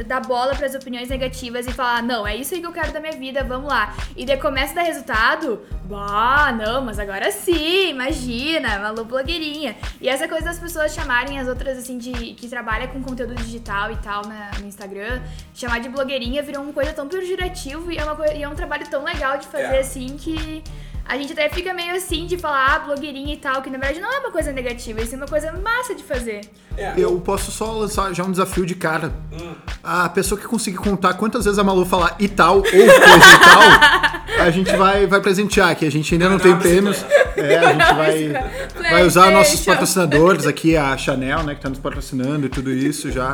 dar 0.06 0.22
bola 0.22 0.56
pras 0.56 0.74
opiniões 0.76 1.10
negativas 1.10 1.68
e 1.68 1.72
falar, 1.72 2.02
não, 2.04 2.26
é 2.26 2.36
isso 2.36 2.54
aí 2.54 2.60
que 2.62 2.68
eu 2.68 2.72
quero 2.72 2.92
da 2.92 3.00
minha 3.00 3.14
vida, 3.14 3.44
vamos 3.44 3.70
lá. 3.70 3.94
E 4.16 4.26
daí 4.26 4.38
começa 4.38 4.72
a 4.74 4.76
dar 4.76 4.84
resultado, 4.84 5.62
bah, 5.86 6.52
não, 6.52 6.84
mas 6.84 6.98
agora 7.00 7.32
sim, 7.32 7.90
imagina, 7.90 8.80
Malu 8.80 9.06
blogueirinha. 9.06 9.76
E 10.02 10.10
essa 10.10 10.28
coisa 10.28 10.46
das 10.46 10.60
pessoas 10.60 10.94
chamarem 10.94 11.40
as 11.40 11.48
outras, 11.48 11.78
assim, 11.78 11.98
de 11.98 12.12
que 12.34 12.48
trabalha 12.48 12.88
com 12.88 13.02
conteúdo 13.02 13.36
digital 13.36 13.92
e 13.92 13.96
tal 13.98 14.26
na- 14.26 14.52
no 14.60 14.68
Instagram, 14.68 15.22
chamar 15.54 15.80
de 15.80 15.90
blogueirinha 15.90 16.42
virou 16.42 16.64
uma 16.64 16.74
coisa 16.74 16.92
tão 16.94 17.08
pejorativo 17.08 17.92
e 17.92 17.98
é, 17.98 18.04
uma 18.04 18.16
e 18.34 18.44
é 18.44 18.50
um 18.50 18.56
trabalho 18.56 18.88
tão 18.90 19.04
legal 19.04 19.38
de 19.38 19.48
fazer 19.48 19.76
É. 19.76 19.80
assim 19.80 20.18
que 20.18 20.64
a 21.08 21.18
gente 21.18 21.34
até 21.34 21.48
fica 21.50 21.74
meio 21.74 21.96
assim 21.96 22.26
de 22.26 22.38
falar, 22.38 22.76
ah, 22.76 22.80
blogueirinha 22.80 23.34
e 23.34 23.38
tal, 23.38 23.62
que 23.62 23.70
na 23.70 23.78
verdade 23.78 24.00
não 24.02 24.12
é 24.14 24.20
uma 24.20 24.32
coisa 24.32 24.52
negativa, 24.52 25.02
isso 25.02 25.14
é 25.14 25.18
uma 25.18 25.28
coisa 25.28 25.52
massa 25.54 25.94
de 25.94 26.04
fazer. 26.04 26.42
É, 26.78 26.94
Eu 26.98 27.20
posso 27.22 27.52
só 27.52 27.72
lançar 27.72 28.14
já 28.14 28.24
um 28.24 28.32
desafio 28.32 28.66
de 28.66 28.76
cara. 28.76 29.14
Hum. 29.32 29.54
A 29.84 30.10
pessoa 30.10 30.40
que 30.40 30.46
conseguir 30.48 30.78
contar 30.78 31.14
quantas 31.14 31.46
vezes 31.46 31.58
a 31.60 31.64
Malu 31.64 31.86
falar 31.86 32.16
e 32.20 32.28
tal 32.28 32.58
ou 32.58 32.64
coisa 32.64 32.86
e 32.86 33.40
tal, 33.40 34.42
a 34.46 34.50
gente 34.50 34.76
vai, 34.76 35.06
vai 35.08 35.22
presentear 35.22 35.70
aqui. 35.70 35.86
A 35.86 35.92
gente 35.92 36.14
ainda 36.14 36.28
não 36.30 36.38
Vai 36.38 36.48
tem 36.52 36.58
prêmios. 36.60 37.06
É, 37.38 37.58
a 37.58 37.72
gente 37.74 37.94
vai, 37.96 38.90
vai 38.92 39.04
usar 39.06 39.32
nossos 39.32 39.64
patrocinadores 39.64 40.46
aqui, 40.48 40.76
a 40.76 40.98
Chanel, 40.98 41.44
né, 41.44 41.56
que 41.56 41.62
tá 41.62 41.70
nos 41.70 41.80
patrocinando 41.80 42.46
e 42.46 42.50
tudo 42.50 42.72
isso 42.72 43.12
já. 43.12 43.34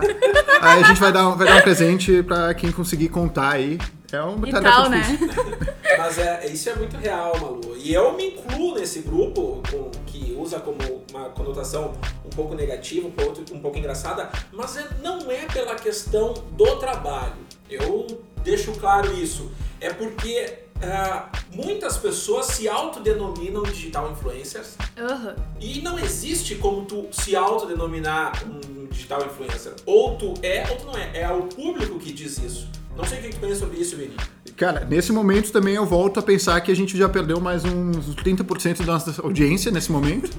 Aí 0.62 0.83
a 0.83 0.88
gente 0.88 1.00
vai 1.00 1.12
dar, 1.12 1.27
um- 1.29 1.35
vai 1.35 1.47
dar 1.47 1.57
um 1.57 1.62
presente 1.62 2.21
pra 2.21 2.53
quem 2.53 2.71
conseguir 2.71 3.09
contar 3.09 3.53
aí. 3.53 3.79
É 4.12 4.21
uma 4.21 4.47
E 4.47 4.51
tarefa 4.51 4.71
tal, 4.71 4.89
né? 4.89 5.01
Mas 5.97 6.17
é, 6.17 6.45
isso 6.47 6.69
é 6.69 6.75
muito 6.75 6.97
real, 6.97 7.38
Malu. 7.39 7.75
E 7.77 7.93
eu 7.93 8.13
me 8.15 8.27
incluo 8.31 8.75
nesse 8.75 8.99
grupo 9.01 9.61
com- 9.69 9.89
que 10.05 10.33
usa 10.38 10.59
como 10.59 10.77
uma 11.11 11.29
conotação 11.29 11.93
um 12.25 12.29
pouco 12.29 12.53
negativa, 12.55 13.07
um 13.07 13.11
pouco, 13.11 13.41
um 13.53 13.59
pouco 13.59 13.77
engraçada, 13.77 14.29
mas 14.51 14.77
é- 14.77 14.88
não 15.01 15.29
é 15.31 15.45
pela 15.47 15.75
questão 15.75 16.33
do 16.51 16.75
trabalho. 16.77 17.35
Eu 17.69 18.05
deixo 18.43 18.71
claro 18.73 19.13
isso. 19.17 19.51
É 19.79 19.91
porque 19.91 20.59
ah, 20.83 21.29
muitas 21.53 21.97
pessoas 21.97 22.47
se 22.47 22.67
autodenominam 22.67 23.61
digital 23.63 24.11
influencers 24.11 24.75
Aham. 24.97 25.35
e 25.59 25.79
não 25.81 25.99
existe 25.99 26.55
como 26.55 26.85
tu 26.85 27.07
se 27.11 27.35
autodenominar 27.35 28.33
um 28.47 28.88
digital 28.88 29.23
influencer. 29.25 29.73
Ou 29.85 30.15
tu 30.17 30.33
é 30.41 30.65
ou 30.69 30.77
tu 30.77 30.85
não 30.85 30.97
é. 30.97 31.11
É 31.21 31.29
o 31.31 31.43
público 31.43 31.99
que 31.99 32.11
diz 32.11 32.38
isso. 32.39 32.67
Não 32.97 33.05
sei 33.05 33.19
o 33.19 33.21
que 33.21 33.29
tu 33.29 33.38
pensa 33.39 33.55
sobre 33.61 33.77
isso, 33.79 33.95
Vini. 33.95 34.15
Cara, 34.62 34.86
nesse 34.88 35.12
momento 35.12 35.52
também 35.52 35.74
eu 35.74 35.88
volto 35.88 36.19
a 36.19 36.22
pensar 36.22 36.62
que 36.62 36.72
a 36.72 36.75
gente 36.75 36.96
já 36.96 37.10
perdeu 37.10 37.40
mais 37.40 37.66
uns 37.66 38.13
30% 38.13 38.86
da 38.86 38.94
nossa 38.94 39.19
audiência 39.24 39.72
nesse 39.72 39.92
momento. 39.92 40.30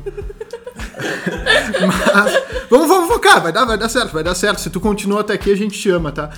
Mas 1.85 2.43
vamos, 2.71 2.87
vamos 2.87 3.13
focar, 3.13 3.43
vai 3.43 3.53
dar, 3.53 3.65
vai 3.65 3.77
dar 3.77 3.89
certo, 3.89 4.13
vai 4.13 4.23
dar 4.23 4.37
certo. 4.37 4.61
Se 4.61 4.71
tu 4.71 4.79
continua 4.79 5.23
até 5.23 5.33
aqui, 5.33 5.51
a 5.51 5.57
gente 5.57 5.77
te 5.77 5.91
ama, 5.91 6.13
tá? 6.13 6.31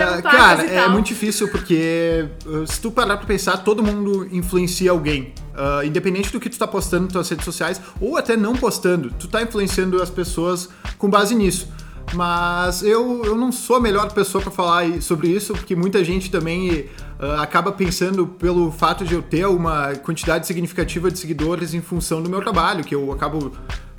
Ah, 0.00 0.22
passos 0.22 0.22
cara, 0.22 0.62
é 0.62 0.88
muito 0.88 1.06
difícil 1.06 1.48
porque 1.48 2.28
uh, 2.46 2.64
se 2.64 2.80
tu 2.80 2.92
parar 2.92 3.16
pra 3.16 3.26
pensar, 3.26 3.56
todo 3.58 3.82
mundo 3.82 4.28
influencia 4.30 4.92
alguém. 4.92 5.34
Ah, 5.52 5.80
independente 5.84 6.30
do 6.30 6.38
que 6.38 6.50
tu 6.50 6.58
tá 6.58 6.68
postando 6.68 7.04
nas 7.04 7.12
tuas 7.12 7.28
redes 7.30 7.44
sociais, 7.44 7.80
ou 8.00 8.16
até 8.16 8.36
não 8.36 8.54
postando, 8.54 9.10
tu 9.18 9.26
tá 9.26 9.42
influenciando 9.42 10.00
as 10.02 10.10
pessoas 10.10 10.68
com 10.98 11.08
base 11.08 11.34
nisso. 11.34 11.68
Mas 12.14 12.82
eu, 12.82 13.24
eu 13.24 13.36
não 13.36 13.50
sou 13.50 13.76
a 13.76 13.80
melhor 13.80 14.12
pessoa 14.12 14.40
pra 14.40 14.50
falar 14.50 15.02
sobre 15.02 15.28
isso, 15.28 15.52
porque 15.52 15.74
muita 15.74 16.04
gente 16.04 16.30
também 16.30 16.86
ah, 17.18 17.42
acaba 17.42 17.72
pensando 17.72 18.26
pelo 18.26 18.70
fato 18.70 19.04
de 19.04 19.14
eu 19.14 19.22
ter 19.22 19.46
uma 19.46 19.94
quantidade 19.96 20.46
significativa 20.46 21.10
de 21.10 21.18
seguidores 21.18 21.74
em 21.74 21.80
função 21.80 22.22
do 22.22 22.30
meu 22.30 22.40
trabalho, 22.40 22.84
que 22.84 22.94
eu 22.94 23.12
acabo 23.12 23.52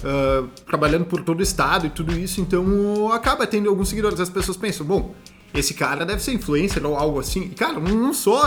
ah, 0.04 0.44
trabalhando 0.66 1.06
por 1.06 1.22
todo 1.22 1.40
o 1.40 1.44
estado 1.44 1.86
e 1.86 1.90
tudo 1.90 2.18
isso, 2.18 2.40
então 2.40 3.12
acaba 3.12 3.46
tendo 3.46 3.70
alguns 3.70 3.90
seguidores. 3.90 4.20
As 4.20 4.30
pessoas 4.30 4.58
pensam, 4.58 4.86
bom, 4.86 5.14
esse 5.54 5.74
cara 5.74 6.06
deve 6.06 6.22
ser 6.22 6.34
influencer 6.34 6.86
ou 6.86 6.96
algo 6.96 7.20
assim. 7.20 7.42
E, 7.44 7.50
Cara, 7.56 7.74
eu 7.76 7.82
não 7.82 8.14
sou. 8.14 8.40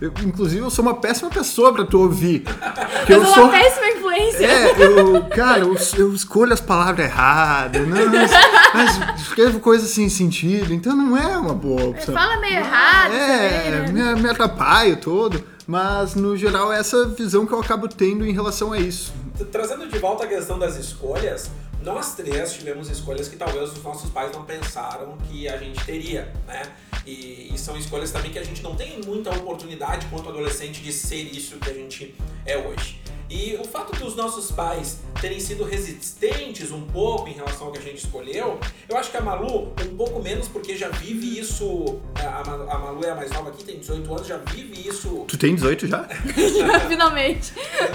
eu- 0.00 0.12
inclusive, 0.24 0.62
eu 0.62 0.70
sou 0.70 0.84
uma 0.84 0.94
péssima 0.94 1.28
pessoa 1.30 1.72
pra 1.72 1.84
tu 1.84 1.98
ouvir. 2.00 2.40
Porque 2.42 3.12
Eu 3.12 3.24
sou 3.26 3.44
uma 3.44 3.52
péssima 3.52 3.86
influência. 3.88 4.46
É, 4.46 4.82
eu, 4.82 5.24
cara, 5.26 5.60
eu, 5.60 5.76
eu 5.98 6.14
escolho 6.14 6.52
as 6.52 6.60
palavras 6.60 7.06
erradas, 7.06 7.86
não, 7.86 8.06
mas, 8.10 8.30
mas 8.72 9.20
escrevo 9.20 9.60
coisas 9.60 9.90
sem 9.90 10.08
sentido, 10.08 10.72
então 10.72 10.94
não 10.96 11.16
é 11.16 11.36
uma 11.36 11.54
boa 11.54 11.84
opção. 11.90 12.14
Fala 12.14 12.38
meio 12.38 12.58
errado 12.58 13.12
É, 13.14 13.70
também, 13.86 13.92
né? 14.02 14.14
me, 14.14 14.22
me 14.22 14.30
atrapalho 14.30 14.96
todo, 14.96 15.42
mas 15.66 16.14
no 16.14 16.36
geral 16.36 16.72
é 16.72 16.78
essa 16.78 17.06
visão 17.08 17.44
que 17.46 17.52
eu 17.52 17.60
acabo 17.60 17.88
tendo 17.88 18.26
em 18.26 18.32
relação 18.32 18.72
a 18.72 18.78
isso. 18.78 19.12
Trazendo 19.50 19.86
de 19.88 19.98
volta 19.98 20.24
a 20.24 20.26
questão 20.28 20.58
das 20.58 20.76
escolhas, 20.76 21.50
nós 21.84 22.14
três 22.14 22.52
tivemos 22.54 22.88
escolhas 22.90 23.28
que 23.28 23.36
talvez 23.36 23.72
os 23.72 23.82
nossos 23.82 24.10
pais 24.10 24.32
não 24.32 24.44
pensaram 24.44 25.16
que 25.30 25.46
a 25.48 25.56
gente 25.58 25.84
teria, 25.84 26.32
né? 26.46 26.62
E, 27.06 27.50
e 27.54 27.58
são 27.58 27.76
escolhas 27.76 28.10
também 28.10 28.30
que 28.32 28.38
a 28.38 28.44
gente 28.44 28.62
não 28.62 28.74
tem 28.74 29.00
muita 29.04 29.30
oportunidade 29.30 30.06
quanto 30.06 30.28
adolescente 30.30 30.80
de 30.82 30.92
ser 30.92 31.22
isso 31.22 31.56
que 31.58 31.70
a 31.70 31.74
gente 31.74 32.14
é 32.46 32.56
hoje. 32.56 33.00
E 33.28 33.56
o 33.58 33.64
fato 33.64 33.94
dos 33.98 34.14
nossos 34.14 34.50
pais 34.52 34.98
terem 35.20 35.40
sido 35.40 35.64
resistentes 35.64 36.70
um 36.70 36.82
pouco 36.82 37.28
em 37.28 37.32
relação 37.32 37.66
ao 37.66 37.72
que 37.72 37.78
a 37.78 37.82
gente 37.82 37.96
escolheu, 38.04 38.60
eu 38.88 38.96
acho 38.98 39.10
que 39.10 39.16
a 39.16 39.20
Malu, 39.20 39.72
um 39.90 39.96
pouco 39.96 40.22
menos, 40.22 40.46
porque 40.46 40.76
já 40.76 40.88
vive 40.90 41.38
isso. 41.38 42.00
A, 42.16 42.44
Ma- 42.48 42.72
a 42.72 42.78
Malu 42.78 43.04
é 43.04 43.10
a 43.10 43.14
mais 43.14 43.30
nova 43.30 43.48
aqui, 43.50 43.64
tem 43.64 43.78
18 43.78 44.14
anos, 44.14 44.26
já 44.26 44.36
vive 44.38 44.86
isso 44.88 45.24
Tu 45.26 45.36
tem 45.38 45.54
18 45.54 45.86
já? 45.88 46.04
Finalmente. 46.88 47.52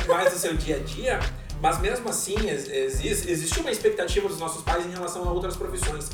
mais 0.07 0.33
do 0.33 0.39
seu 0.39 0.55
dia 0.55 0.77
a 0.77 0.79
dia, 0.79 1.19
mas 1.61 1.79
mesmo 1.79 2.09
assim 2.09 2.35
ex- 2.47 2.69
existe, 2.69 3.29
existe 3.29 3.59
uma 3.59 3.71
expectativa 3.71 4.27
dos 4.27 4.39
nossos 4.39 4.61
pais 4.63 4.85
em 4.85 4.91
relação 4.91 5.27
a 5.27 5.31
outras 5.31 5.55
profissões. 5.55 6.09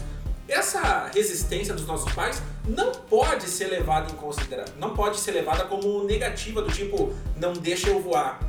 Essa 0.48 1.10
resistência 1.14 1.74
dos 1.74 1.88
nossos 1.88 2.12
pais 2.14 2.42
não 2.68 2.92
pode 2.92 3.46
ser 3.50 3.68
levada 3.68 4.12
em 4.12 4.16
consideração, 4.16 4.76
não 4.78 4.94
pode 4.94 5.20
ser 5.20 5.32
levada 5.32 5.66
como 5.66 6.04
negativa 6.04 6.62
do 6.62 6.72
tipo 6.72 7.14
não 7.38 7.54
deixa 7.54 7.90
eu 7.90 8.00
voar. 8.00 8.40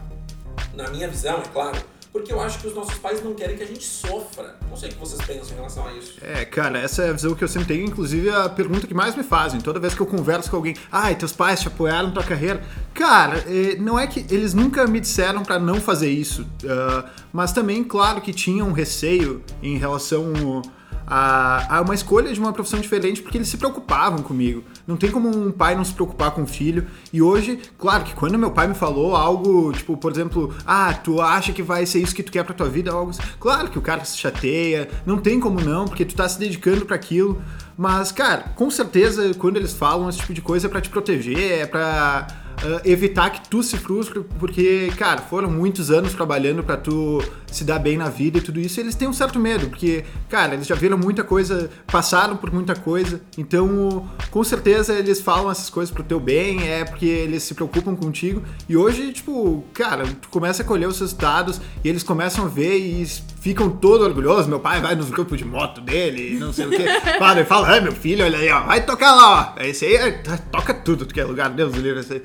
Na 0.75 0.91
minha 0.91 1.09
visão, 1.09 1.39
é 1.39 1.49
claro. 1.53 1.79
Porque 2.17 2.33
eu 2.33 2.41
acho 2.41 2.59
que 2.61 2.67
os 2.67 2.75
nossos 2.75 2.95
pais 2.95 3.23
não 3.23 3.35
querem 3.35 3.59
que 3.59 3.63
a 3.63 3.67
gente 3.67 3.85
sofra. 3.85 4.57
Não 4.71 4.77
sei 4.77 4.89
o 4.89 4.93
que 4.93 4.99
vocês 4.99 5.21
pensam 5.21 5.53
em 5.53 5.57
relação 5.57 5.87
a 5.87 5.93
isso. 5.93 6.15
É, 6.23 6.47
cara, 6.47 6.79
essa 6.79 7.03
é 7.03 7.11
a 7.11 7.13
visão 7.13 7.35
que 7.35 7.45
eu 7.45 7.49
sempre 7.49 7.69
tenho, 7.69 7.85
inclusive 7.85 8.31
a 8.31 8.49
pergunta 8.49 8.87
que 8.87 8.95
mais 8.95 9.15
me 9.15 9.23
fazem. 9.23 9.61
Toda 9.61 9.79
vez 9.79 9.95
que 9.95 10.01
eu 10.01 10.07
converso 10.07 10.51
com 10.51 10.57
alguém, 10.57 10.75
ai, 10.91 11.15
teus 11.15 11.35
pais 11.35 11.61
te 11.61 11.69
apoiaram 11.69 12.09
na 12.09 12.15
tua 12.15 12.23
carreira. 12.23 12.63
Cara, 12.95 13.45
eh, 13.47 13.77
não 13.79 13.99
é 13.99 14.07
que 14.07 14.21
eles 14.35 14.55
nunca 14.55 14.87
me 14.87 14.99
disseram 14.99 15.43
pra 15.43 15.59
não 15.59 15.79
fazer 15.79 16.09
isso, 16.09 16.47
ah, 16.67 17.05
mas 17.31 17.53
também, 17.53 17.85
claro, 17.85 18.23
que 18.23 18.33
tinham 18.33 18.69
um 18.69 18.73
receio 18.73 19.45
em 19.63 19.77
relação 19.77 20.63
a, 21.07 21.77
a 21.77 21.81
uma 21.81 21.95
escolha 21.95 22.33
de 22.33 22.41
uma 22.41 22.53
profissão 22.53 22.81
diferente, 22.81 23.23
porque 23.23 23.39
eles 23.39 23.49
se 23.49 23.57
preocupavam 23.57 24.23
comigo. 24.23 24.65
Não 24.87 24.97
tem 24.97 25.11
como 25.11 25.29
um 25.29 25.53
pai 25.53 25.75
não 25.75 25.85
se 25.85 25.93
preocupar 25.93 26.33
com 26.33 26.43
o 26.43 26.47
filho. 26.47 26.87
E 27.13 27.23
hoje, 27.23 27.61
claro 27.79 28.05
que 28.05 28.15
quando 28.15 28.39
meu 28.39 28.51
pai 28.51 28.67
me 28.67 28.75
falou 28.75 29.15
algo, 29.15 29.73
tipo, 29.73 29.97
por 29.97 30.11
exemplo, 30.11 30.55
ah, 30.67 30.93
tu 30.93 31.21
acha 31.21 31.53
que 31.53 31.63
vai 31.63 31.87
ser 31.87 32.01
isso 32.01 32.15
que 32.15 32.23
tu 32.23 32.33
quer 32.33 32.45
pra 32.45 32.55
tua 32.55 32.69
vida, 32.69 32.91
algo 32.91 33.11
assim. 33.11 33.23
Claro 33.39 33.71
que 33.71 33.79
o 33.79 33.83
cara 33.83 34.05
se 34.05 34.19
chateia, 34.19 34.89
não 35.05 35.19
tem 35.19 35.39
como 35.39 35.61
não, 35.61 35.85
porque 35.85 36.05
tu 36.05 36.15
tá 36.15 36.29
se 36.29 36.39
dedicando 36.39 36.85
para 36.85 36.97
aquilo. 36.97 37.41
Mas, 37.77 38.11
cara, 38.11 38.53
com 38.55 38.71
certeza, 38.71 39.35
quando 39.35 39.57
eles 39.57 39.75
falam 39.75 40.09
esse 40.09 40.19
tipo 40.19 40.33
de 40.35 40.41
coisa 40.41 40.67
é 40.67 40.71
pra 40.71 40.81
te 40.81 40.89
proteger, 40.89 41.61
é 41.61 41.67
pra 41.67 42.27
uh, 42.65 42.81
evitar 42.85 43.31
que 43.31 43.49
tu 43.49 43.63
se 43.63 43.77
frustre, 43.77 44.25
porque, 44.39 44.93
cara, 44.97 45.21
foram 45.23 45.51
muitos 45.51 45.91
anos 45.91 46.15
trabalhando 46.15 46.63
para 46.63 46.77
tu 46.77 47.23
se 47.51 47.65
dar 47.65 47.79
bem 47.79 47.97
na 47.97 48.09
vida 48.09 48.39
e 48.39 48.41
tudo 48.41 48.61
isso, 48.61 48.81
e 48.81 48.83
eles 48.83 48.95
têm 48.95 49.09
um 49.09 49.13
certo 49.13 49.39
medo, 49.39 49.69
porque, 49.69 50.05
cara, 50.29 50.55
eles 50.55 50.67
já 50.67 50.75
viram 50.75 50.99
muita 50.99 51.25
coisa, 51.25 51.71
passaram 51.87 52.37
por 52.37 52.53
muita 52.53 52.75
coisa, 52.75 53.21
então, 53.39 54.09
com 54.31 54.45
certeza 54.45 54.93
eles 54.95 55.21
falam 55.21 55.51
essas 55.51 55.71
coisas 55.71 55.93
pro 55.93 56.03
teu 56.03 56.21
bem, 56.21 56.69
é 56.69 56.85
porque 56.85 57.07
eles 57.07 57.43
se 57.43 57.55
preocupam 57.55 57.95
contigo, 57.95 58.43
e 58.69 58.77
hoje, 58.77 59.13
tipo, 59.13 59.65
cara, 59.73 60.05
tu 60.21 60.29
começa 60.29 60.63
a 60.63 60.67
colher 60.67 60.89
os 60.89 61.01
resultados, 61.01 61.61
e 61.83 61.89
eles 61.89 62.03
começam 62.03 62.45
a 62.45 62.49
ver 62.49 62.77
e 62.77 63.07
ficam 63.41 63.71
todo 63.71 64.03
orgulhosos, 64.03 64.47
meu 64.47 64.61
pai 64.61 64.81
vai 64.81 64.95
nos 64.95 65.09
grupos 65.09 65.39
de 65.39 65.45
moto 65.45 65.81
dele, 65.81 66.39
não 66.39 66.53
sei 66.53 66.67
o 66.67 66.71
que, 66.71 66.85
fala, 67.19 67.45
fala, 67.45 67.69
ai, 67.69 67.81
meu 67.81 67.93
filho, 67.93 68.25
olha 68.25 68.39
aí, 68.39 68.51
ó, 68.51 68.65
vai 68.65 68.85
tocar 68.85 69.15
lá, 69.15 69.55
ó, 69.57 69.63
esse 69.63 69.85
aí 69.85 69.95
é, 69.95 70.11
toca 70.51 70.75
tudo, 70.75 71.07
que 71.07 71.21
é 71.21 71.25
lugar, 71.25 71.49
Deus 71.51 71.73
do 71.73 71.81
livre, 71.81 72.01
esse 72.01 72.15
aí. 72.15 72.23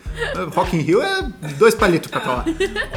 Rock 0.53 0.75
in 0.75 0.81
Rio 0.81 1.01
é 1.01 1.21
dois 1.57 1.75
palitos 1.75 2.09
pra 2.09 2.21
falar. 2.21 2.45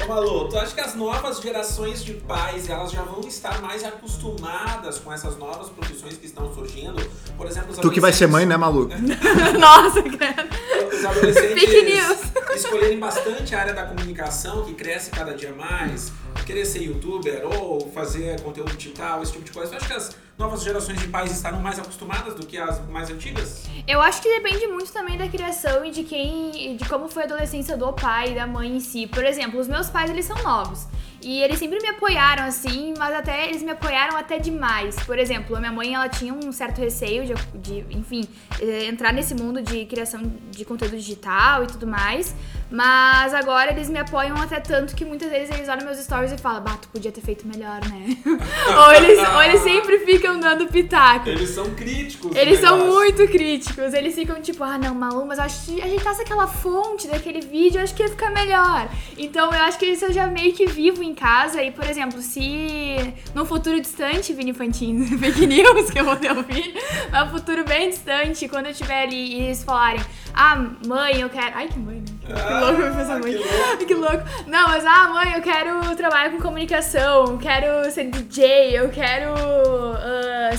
Ô 0.04 0.08
Malu, 0.08 0.48
tu 0.48 0.58
acha 0.58 0.74
que 0.74 0.80
as 0.80 0.94
novas 0.94 1.40
gerações 1.40 2.04
de 2.04 2.14
pais, 2.14 2.68
elas 2.68 2.90
já 2.92 3.02
vão 3.02 3.20
estar 3.26 3.60
mais 3.60 3.82
acostumadas 3.84 4.98
com 4.98 5.12
essas 5.12 5.36
novas 5.36 5.68
profissões 5.68 6.16
que 6.16 6.26
estão 6.26 6.52
surgindo? 6.54 7.00
Por 7.36 7.46
exemplo, 7.46 7.70
os 7.72 7.78
Tu 7.78 7.90
que 7.90 8.00
vai 8.00 8.12
ser 8.12 8.26
mãe, 8.26 8.46
né, 8.46 8.56
Malu? 8.56 8.88
Nossa, 9.58 10.02
cara. 10.02 10.48
os 10.92 11.04
adolescentes 11.04 11.64
Fake 11.64 11.82
news. 11.82 12.18
escolherem 12.56 12.98
bastante 12.98 13.54
a 13.54 13.60
área 13.60 13.74
da 13.74 13.84
comunicação, 13.84 14.64
que 14.64 14.74
cresce 14.74 15.10
cada 15.10 15.34
dia 15.34 15.52
mais, 15.52 16.12
querer 16.46 16.64
ser 16.64 16.82
youtuber 16.82 17.44
ou 17.46 17.90
fazer 17.92 18.40
conteúdo 18.40 18.74
digital, 18.76 19.22
esse 19.22 19.32
tipo 19.32 19.44
de 19.44 19.52
coisa. 19.52 19.70
Tu 19.72 19.76
acha 19.76 19.86
que 19.86 19.92
as 19.92 20.16
novas 20.38 20.62
gerações 20.62 21.00
de 21.00 21.08
pais 21.08 21.32
estarão 21.32 21.60
mais 21.60 21.78
acostumadas 21.78 22.34
do 22.34 22.46
que 22.46 22.58
as 22.58 22.84
mais 22.88 23.10
antigas? 23.10 23.64
Eu 23.86 24.00
acho 24.00 24.20
que 24.20 24.28
depende 24.28 24.66
muito 24.66 24.92
também 24.92 25.16
da 25.16 25.28
criação 25.28 25.84
e 25.84 25.90
de 25.90 26.04
quem, 26.04 26.76
de 26.76 26.88
como 26.88 27.08
foi 27.08 27.22
a 27.22 27.26
adolescência 27.26 27.76
do 27.76 27.92
pai 27.92 28.32
e 28.32 28.34
da 28.34 28.46
mãe 28.46 28.76
em 28.76 28.80
si. 28.80 29.06
Por 29.06 29.24
exemplo, 29.24 29.60
os 29.60 29.68
meus 29.68 29.88
pais, 29.88 30.10
eles 30.10 30.24
são 30.24 30.42
novos. 30.42 30.86
E 31.24 31.40
eles 31.40 31.58
sempre 31.58 31.80
me 31.80 31.88
apoiaram 31.88 32.44
assim, 32.44 32.92
mas 32.98 33.14
até 33.14 33.48
eles 33.48 33.62
me 33.62 33.70
apoiaram 33.70 34.14
até 34.14 34.38
demais. 34.38 34.94
Por 35.06 35.18
exemplo, 35.18 35.56
a 35.56 35.58
minha 35.58 35.72
mãe, 35.72 35.94
ela 35.94 36.06
tinha 36.06 36.34
um 36.34 36.52
certo 36.52 36.78
receio 36.80 37.24
de, 37.24 37.34
de 37.58 37.96
enfim, 37.96 38.28
eh, 38.60 38.84
entrar 38.84 39.10
nesse 39.10 39.34
mundo 39.34 39.62
de 39.62 39.86
criação 39.86 40.20
de 40.50 40.64
conteúdo 40.66 40.96
digital 40.96 41.64
e 41.64 41.66
tudo 41.66 41.86
mais. 41.86 42.34
Mas 42.70 43.34
agora 43.34 43.70
eles 43.70 43.88
me 43.88 43.98
apoiam 43.98 44.36
até 44.36 44.58
tanto 44.60 44.94
que 44.94 45.04
muitas 45.04 45.30
vezes 45.30 45.54
eles 45.54 45.68
olham 45.68 45.84
meus 45.84 45.98
stories 45.98 46.32
e 46.32 46.38
falam, 46.38 46.62
bah, 46.62 46.76
tu 46.80 46.88
podia 46.88 47.12
ter 47.12 47.20
feito 47.20 47.46
melhor, 47.46 47.80
né? 47.88 48.16
ou, 48.26 48.92
eles, 48.92 49.28
ou 49.28 49.42
eles 49.42 49.60
sempre 49.60 49.98
ficam 50.00 50.40
dando 50.40 50.66
pitaco. 50.66 51.28
Eles 51.28 51.50
são 51.50 51.70
críticos. 51.74 52.34
Eles 52.34 52.60
são 52.60 52.78
negócio. 52.78 52.94
muito 52.94 53.28
críticos. 53.28 53.94
Eles 53.94 54.14
ficam 54.14 54.40
tipo, 54.40 54.64
ah, 54.64 54.78
não, 54.78 54.94
Malu, 54.94 55.26
mas 55.26 55.38
acho 55.38 55.66
que 55.66 55.82
ajeitasse 55.82 56.22
aquela 56.22 56.46
fonte 56.46 57.06
daquele 57.06 57.40
vídeo, 57.40 57.80
acho 57.80 57.94
que 57.94 58.02
ia 58.02 58.08
ficar 58.08 58.30
melhor. 58.30 58.88
Então 59.16 59.52
eu 59.52 59.60
acho 59.62 59.78
que 59.78 59.86
isso 59.86 60.06
eu 60.06 60.12
já 60.12 60.26
meio 60.26 60.52
que 60.54 60.66
vivo 60.66 61.02
em 61.02 61.14
casa. 61.14 61.62
E, 61.62 61.70
por 61.70 61.84
exemplo, 61.84 62.20
se 62.20 63.14
no 63.34 63.44
futuro 63.44 63.80
distante, 63.80 64.32
Vini 64.32 64.52
Fantini, 64.52 65.06
fake 65.18 65.46
news 65.46 65.90
que 65.90 66.00
eu 66.00 66.04
vou 66.04 66.16
ter 66.16 66.34
filho, 66.44 66.74
mas 67.10 67.30
futuro 67.30 67.64
bem 67.64 67.90
distante, 67.90 68.48
quando 68.48 68.66
eu 68.66 68.72
estiver 68.72 69.02
ali 69.02 69.34
e 69.34 69.42
eles 69.42 69.62
falarem, 69.62 70.00
ah, 70.32 70.56
mãe, 70.86 71.20
eu 71.20 71.28
quero. 71.28 71.52
Ai, 71.54 71.68
que 71.68 71.78
mãe, 71.78 71.96
né? 71.96 72.13
Que 72.26 72.32
Ah, 72.32 72.60
louco 72.60 72.80
eu 72.82 72.94
pensar 72.94 73.20
que 73.20 73.26
mãe. 73.26 73.36
louco. 73.36 73.86
Que 73.86 73.94
louco. 73.94 74.22
Não, 74.46 74.68
mas 74.68 74.84
ah, 74.86 75.08
mãe, 75.08 75.34
eu 75.34 75.42
quero 75.42 75.94
trabalhar 75.96 76.30
com 76.30 76.38
comunicação, 76.40 77.36
quero 77.38 77.90
ser 77.90 78.04
DJ, 78.10 78.78
eu 78.78 78.88
quero 78.88 79.32
ah, 79.34 80.13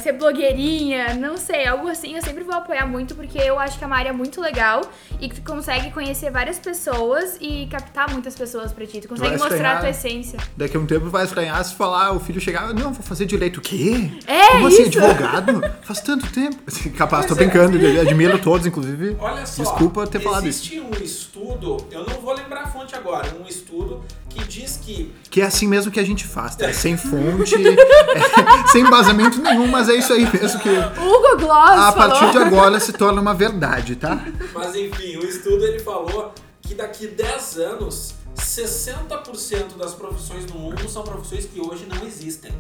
ser 0.06 0.14
blogueirinha, 0.14 1.16
não 1.16 1.36
sei, 1.36 1.66
algo 1.66 1.88
assim. 1.88 2.16
Eu 2.16 2.22
sempre 2.22 2.44
vou 2.44 2.54
apoiar 2.54 2.86
muito 2.86 3.16
porque 3.16 3.40
eu 3.40 3.58
acho 3.58 3.78
que 3.78 3.84
é 3.84 3.88
uma 3.88 3.96
área 3.98 4.14
muito 4.14 4.40
legal 4.40 4.82
e 5.20 5.28
que 5.28 5.42
tu 5.42 5.52
consegue 5.52 5.90
conhecer 5.92 6.30
várias 6.30 6.60
pessoas 6.60 7.38
e 7.42 7.66
captar 7.72 8.12
muitas 8.12 8.36
pessoas 8.36 8.72
pra 8.72 8.86
ti. 8.86 9.02
Tu 9.02 9.08
consegue 9.08 9.30
vai 9.30 9.38
mostrar 9.38 9.56
estranhar. 9.56 9.78
a 9.78 9.80
tua 9.80 9.90
essência. 9.90 10.40
Daqui 10.56 10.78
a 10.78 10.80
um 10.80 10.86
tempo 10.86 11.10
vai 11.10 11.26
estranhar 11.26 11.64
se 11.66 11.74
falar, 11.74 12.12
o 12.12 12.20
filho 12.20 12.40
chegar, 12.40 12.72
não, 12.74 12.94
vou 12.94 13.02
fazer 13.02 13.26
direito. 13.26 13.58
O 13.58 13.62
quê? 13.62 14.12
É, 14.28 14.52
Como 14.52 14.68
assim, 14.68 14.84
isso. 14.84 15.00
advogado? 15.04 15.62
Faz 15.82 16.02
tanto 16.02 16.32
tempo. 16.32 16.58
Capaz, 16.96 17.26
tô 17.26 17.36
Pois 17.36 17.48
é. 17.48 17.50
brincando, 17.50 18.00
admiro 18.02 18.38
todos, 18.40 18.68
inclusive. 18.68 19.18
Olha 19.20 19.44
só, 19.46 19.64
Desculpa 19.64 20.06
ter 20.06 20.20
falado 20.20 20.48
isso. 20.48 20.72
existe 20.72 20.80
um 20.82 21.04
estudo, 21.04 21.78
eu 21.92 22.06
não 22.06 22.22
vou 22.22 22.34
lembrar 22.34 22.62
a 22.62 22.68
fonte 22.68 22.96
agora, 22.96 23.28
um 23.44 23.48
estudo 23.48 24.04
que 24.36 24.44
diz 24.48 24.78
que 24.84 25.14
Que 25.30 25.42
é 25.42 25.46
assim 25.46 25.68
mesmo 25.68 25.92
que 25.92 26.00
a 26.00 26.04
gente 26.04 26.26
faz, 26.26 26.56
tá? 26.56 26.72
Sem 26.74 26.98
fonte, 26.98 27.56
é, 27.56 28.68
sem 28.72 28.82
embasamento 28.84 29.42
nenhum, 29.42 29.68
mas 29.68 29.88
é 29.90 29.96
isso 29.96 30.12
aí 30.14 30.28
mesmo 30.32 30.60
que 30.60 30.70
Hugo 30.70 31.38
Gloss 31.38 31.80
a 31.80 31.92
falou. 31.92 31.94
partir 31.94 32.32
de 32.32 32.38
agora 32.38 32.80
se 32.80 32.94
torna 32.94 33.22
uma 33.22 33.34
verdade, 33.34 33.96
tá? 33.96 34.24
Mas 34.54 34.76
enfim, 34.76 35.18
o 35.18 35.26
estudo 35.26 35.64
ele 35.66 35.80
falou 35.80 36.34
que 36.62 36.74
daqui 36.76 37.08
10 37.08 37.58
anos, 37.58 38.16
60% 38.36 39.78
das 39.78 39.94
profissões 39.94 40.46
no 40.48 40.60
mundo 40.60 40.90
são 40.90 41.04
profissões 41.04 41.46
que 41.46 41.60
hoje 41.62 41.86
não 41.88 42.06
existem. 42.06 42.52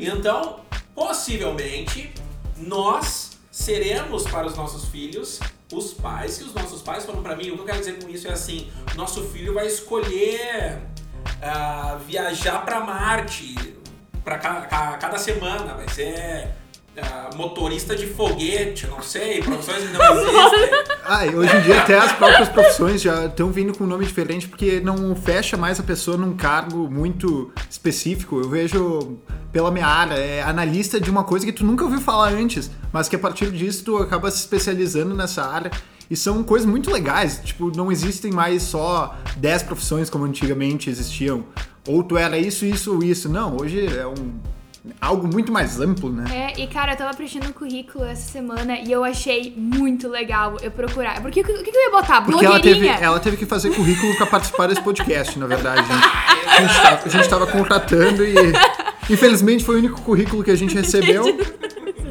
Então, 0.00 0.60
possivelmente, 0.94 2.12
nós 2.58 3.30
seremos 3.54 4.24
para 4.24 4.48
os 4.48 4.56
nossos 4.56 4.86
filhos 4.86 5.38
os 5.72 5.94
pais 5.94 6.38
que 6.38 6.44
os 6.44 6.52
nossos 6.52 6.82
pais 6.82 7.04
foram 7.04 7.22
para 7.22 7.36
mim. 7.36 7.50
O 7.50 7.54
que 7.54 7.60
eu 7.60 7.64
quero 7.66 7.78
dizer 7.78 8.02
com 8.02 8.08
isso 8.10 8.26
é 8.26 8.32
assim: 8.32 8.68
nosso 8.96 9.22
filho 9.28 9.54
vai 9.54 9.68
escolher 9.68 10.82
ah, 11.40 12.00
viajar 12.04 12.64
para 12.64 12.80
Marte 12.80 13.54
para 14.24 14.38
cada 14.98 15.18
semana, 15.18 15.74
vai 15.74 15.88
ser 15.88 16.52
ah, 17.02 17.30
motorista 17.34 17.96
de 17.96 18.06
foguete, 18.06 18.86
não 18.86 19.02
sei, 19.02 19.42
profissões 19.42 19.82
que 19.84 19.92
não 19.98 20.16
existem. 20.16 20.70
Ah, 21.04 21.26
e 21.26 21.34
hoje 21.34 21.56
em 21.56 21.60
dia 21.62 21.80
até 21.80 21.98
as 21.98 22.12
próprias 22.12 22.48
profissões 22.48 23.02
já 23.02 23.26
estão 23.26 23.50
vindo 23.50 23.76
com 23.76 23.84
um 23.84 23.86
nome 23.86 24.06
diferente 24.06 24.46
porque 24.46 24.80
não 24.80 25.14
fecha 25.16 25.56
mais 25.56 25.80
a 25.80 25.82
pessoa 25.82 26.16
num 26.16 26.36
cargo 26.36 26.88
muito 26.88 27.50
específico. 27.68 28.40
Eu 28.40 28.48
vejo 28.48 29.18
pela 29.52 29.70
minha 29.70 29.86
área, 29.86 30.14
é 30.14 30.42
analista 30.42 31.00
de 31.00 31.10
uma 31.10 31.24
coisa 31.24 31.44
que 31.44 31.52
tu 31.52 31.64
nunca 31.64 31.84
ouviu 31.84 32.00
falar 32.00 32.32
antes, 32.32 32.70
mas 32.92 33.08
que 33.08 33.16
a 33.16 33.18
partir 33.18 33.50
disso 33.50 33.84
tu 33.84 33.96
acaba 33.96 34.30
se 34.30 34.38
especializando 34.38 35.14
nessa 35.14 35.44
área. 35.44 35.70
E 36.10 36.14
são 36.14 36.44
coisas 36.44 36.68
muito 36.68 36.90
legais, 36.90 37.40
tipo, 37.42 37.74
não 37.74 37.90
existem 37.90 38.30
mais 38.30 38.62
só 38.62 39.16
10 39.38 39.62
profissões 39.62 40.10
como 40.10 40.24
antigamente 40.24 40.90
existiam. 40.90 41.44
Ou 41.88 42.02
tu 42.04 42.16
era 42.16 42.38
isso, 42.38 42.64
isso 42.64 42.94
ou 42.94 43.02
isso. 43.02 43.28
Não, 43.28 43.56
hoje 43.56 43.86
é 43.86 44.06
um 44.06 44.38
algo 45.00 45.26
muito 45.26 45.50
mais 45.50 45.80
amplo, 45.80 46.12
né? 46.12 46.24
É, 46.30 46.60
e 46.60 46.66
cara, 46.66 46.92
eu 46.92 46.96
tava 46.96 47.14
preenchendo 47.14 47.48
um 47.48 47.52
currículo 47.52 48.04
essa 48.04 48.30
semana 48.30 48.78
e 48.78 48.92
eu 48.92 49.02
achei 49.02 49.54
muito 49.56 50.08
legal 50.08 50.56
eu 50.62 50.70
procurar. 50.70 51.20
Porque 51.22 51.40
o 51.40 51.44
que, 51.44 51.70
que 51.70 51.76
eu 51.76 51.82
ia 51.84 51.90
botar? 51.90 52.20
Porque 52.22 52.44
ela 52.44 52.60
teve, 52.60 52.86
ela 52.86 53.18
teve 53.18 53.36
que 53.36 53.46
fazer 53.46 53.70
currículo 53.70 54.14
pra 54.16 54.26
participar 54.26 54.66
desse 54.66 54.82
podcast, 54.82 55.38
na 55.38 55.46
verdade. 55.46 55.86
gente. 55.86 56.04
A 56.46 56.60
gente 56.60 56.82
tava, 56.82 57.02
a 57.04 57.08
gente 57.08 57.28
tava 57.28 57.46
contratando 57.46 58.24
e 58.24 58.34
infelizmente 59.08 59.64
foi 59.64 59.76
o 59.76 59.78
único 59.78 60.00
currículo 60.02 60.44
que 60.44 60.50
a 60.50 60.56
gente 60.56 60.74
recebeu. 60.76 61.26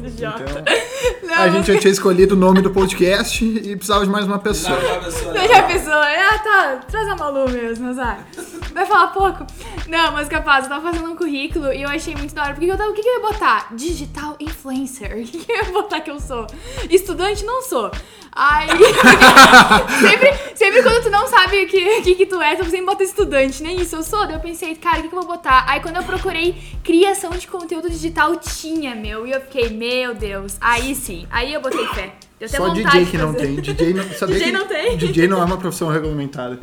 Idiota. 0.04 0.42
Então, 0.42 0.83
Não, 1.22 1.34
a 1.34 1.48
gente 1.48 1.72
já 1.72 1.78
tinha 1.78 1.92
escolhido 1.92 2.34
o 2.34 2.38
nome 2.38 2.60
do 2.60 2.70
podcast 2.70 3.44
e 3.44 3.76
precisava 3.76 4.04
de 4.04 4.10
mais 4.10 4.24
uma 4.24 4.38
pessoa. 4.38 4.78
Sabe, 4.80 4.92
uma 4.92 5.04
pessoa 5.04 5.32
Daí 5.32 5.48
legal. 5.48 5.60
a 5.60 5.62
pessoa, 5.64 6.04
ah 6.04 6.38
tá, 6.38 6.80
traz 6.88 7.08
a 7.08 7.16
Malu 7.16 7.50
mesmo, 7.50 7.88
azar. 7.88 8.26
Vai 8.72 8.86
falar 8.86 9.08
pouco. 9.08 9.46
Não, 9.88 10.12
mas 10.12 10.28
capaz, 10.28 10.64
eu 10.64 10.70
tava 10.70 10.90
fazendo 10.90 11.10
um 11.10 11.16
currículo 11.16 11.72
e 11.72 11.82
eu 11.82 11.88
achei 11.88 12.14
muito 12.14 12.34
da 12.34 12.42
hora. 12.42 12.54
Porque 12.54 12.70
eu 12.70 12.76
tava, 12.76 12.90
o 12.90 12.94
que, 12.94 13.02
que 13.02 13.08
eu 13.08 13.14
ia 13.14 13.20
botar? 13.20 13.68
Digital 13.74 14.36
influencer. 14.40 15.12
O 15.16 15.24
que, 15.24 15.38
que 15.38 15.52
eu 15.52 15.56
ia 15.56 15.64
botar 15.72 16.00
que 16.00 16.10
eu 16.10 16.18
sou? 16.20 16.46
Estudante 16.90 17.44
não 17.44 17.62
sou. 17.62 17.90
Aí. 18.34 18.68
sempre, 20.02 20.34
sempre 20.56 20.82
quando 20.82 21.04
tu 21.04 21.10
não 21.10 21.28
sabe 21.28 21.64
o 21.64 21.68
que, 21.68 22.00
que, 22.02 22.14
que 22.16 22.26
tu 22.26 22.42
é, 22.42 22.56
tu 22.56 22.64
sempre 22.64 22.84
bota 22.84 23.04
estudante, 23.04 23.62
nem 23.62 23.80
isso 23.80 23.94
eu 23.94 24.02
sou. 24.02 24.26
Daí 24.26 24.34
eu 24.34 24.40
pensei, 24.40 24.74
cara, 24.74 24.98
o 24.98 25.02
que, 25.02 25.08
que 25.08 25.14
eu 25.14 25.20
vou 25.20 25.28
botar? 25.28 25.64
Aí 25.68 25.78
quando 25.80 25.96
eu 25.96 26.02
procurei 26.02 26.56
criação 26.82 27.30
de 27.30 27.46
conteúdo 27.46 27.88
digital, 27.88 28.34
tinha, 28.36 28.94
meu. 28.94 29.24
E 29.24 29.30
eu 29.30 29.40
fiquei, 29.40 29.70
meu 29.70 30.14
Deus. 30.14 30.56
Aí 30.60 30.93
sim, 30.94 31.26
aí 31.30 31.52
eu 31.52 31.60
botei 31.60 31.86
fé. 31.88 32.14
Deu 32.38 32.48
até 32.48 32.56
Só 32.56 32.68
DJ 32.68 33.06
que 33.10 33.18
não 33.18 33.34
tem. 33.34 33.56
DJ 33.56 33.94
não, 33.94 34.04
sabia 34.12 34.36
DJ 34.36 34.46
que 34.46 34.52
não 34.52 34.66
tem? 34.66 34.96
DJ 34.96 35.28
não 35.28 35.40
é 35.40 35.44
uma 35.44 35.58
profissão 35.58 35.88
regulamentada. 35.88 36.58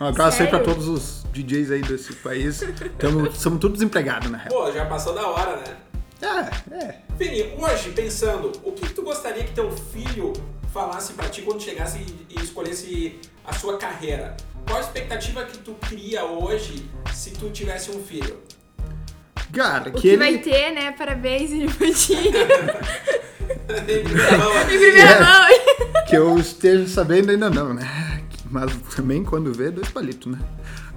Um 0.00 0.06
abraço 0.06 0.42
aí 0.42 0.48
pra 0.48 0.58
todos 0.58 0.88
os 0.88 1.24
DJs 1.32 1.70
aí 1.70 1.82
desse 1.82 2.12
país. 2.14 2.62
Tamo, 2.98 3.32
somos 3.32 3.60
todos 3.60 3.78
desempregados, 3.78 4.30
na 4.30 4.38
real. 4.38 4.48
Pô, 4.52 4.72
já 4.72 4.84
passou 4.86 5.14
da 5.14 5.26
hora, 5.26 5.56
né? 5.56 5.76
É, 6.20 6.74
é. 6.74 6.98
Vini, 7.16 7.54
hoje, 7.58 7.90
pensando, 7.90 8.52
o 8.64 8.72
que, 8.72 8.86
que 8.86 8.94
tu 8.94 9.02
gostaria 9.02 9.44
que 9.44 9.52
teu 9.52 9.70
filho 9.70 10.32
falasse 10.72 11.12
pra 11.12 11.28
ti 11.28 11.42
quando 11.42 11.62
chegasse 11.62 11.98
e, 11.98 12.34
e 12.36 12.42
escolhesse 12.42 13.20
a 13.44 13.52
sua 13.52 13.78
carreira? 13.78 14.36
Qual 14.66 14.78
a 14.78 14.80
expectativa 14.80 15.44
que 15.44 15.58
tu 15.58 15.74
cria 15.74 16.24
hoje 16.24 16.88
se 17.12 17.30
tu 17.30 17.50
tivesse 17.50 17.90
um 17.90 18.02
filho? 18.02 18.40
Cara, 19.52 19.90
O 19.90 19.92
que, 19.92 20.00
que 20.00 20.08
ele... 20.08 20.16
vai 20.16 20.38
ter, 20.38 20.72
né? 20.72 20.90
Parabéns, 20.92 21.52
infantil. 21.52 22.18
Em 23.68 24.04
primeira 24.04 24.38
mão, 24.38 24.52
É. 24.52 25.20
mão. 25.20 26.04
que 26.08 26.16
eu 26.16 26.38
esteja 26.38 26.86
sabendo 26.88 27.30
ainda 27.30 27.48
não, 27.50 27.72
né? 27.74 28.20
Mas 28.50 28.70
também 28.94 29.24
quando 29.24 29.52
vê, 29.52 29.70
dois 29.70 29.88
palitos, 29.88 30.30
né? 30.32 30.38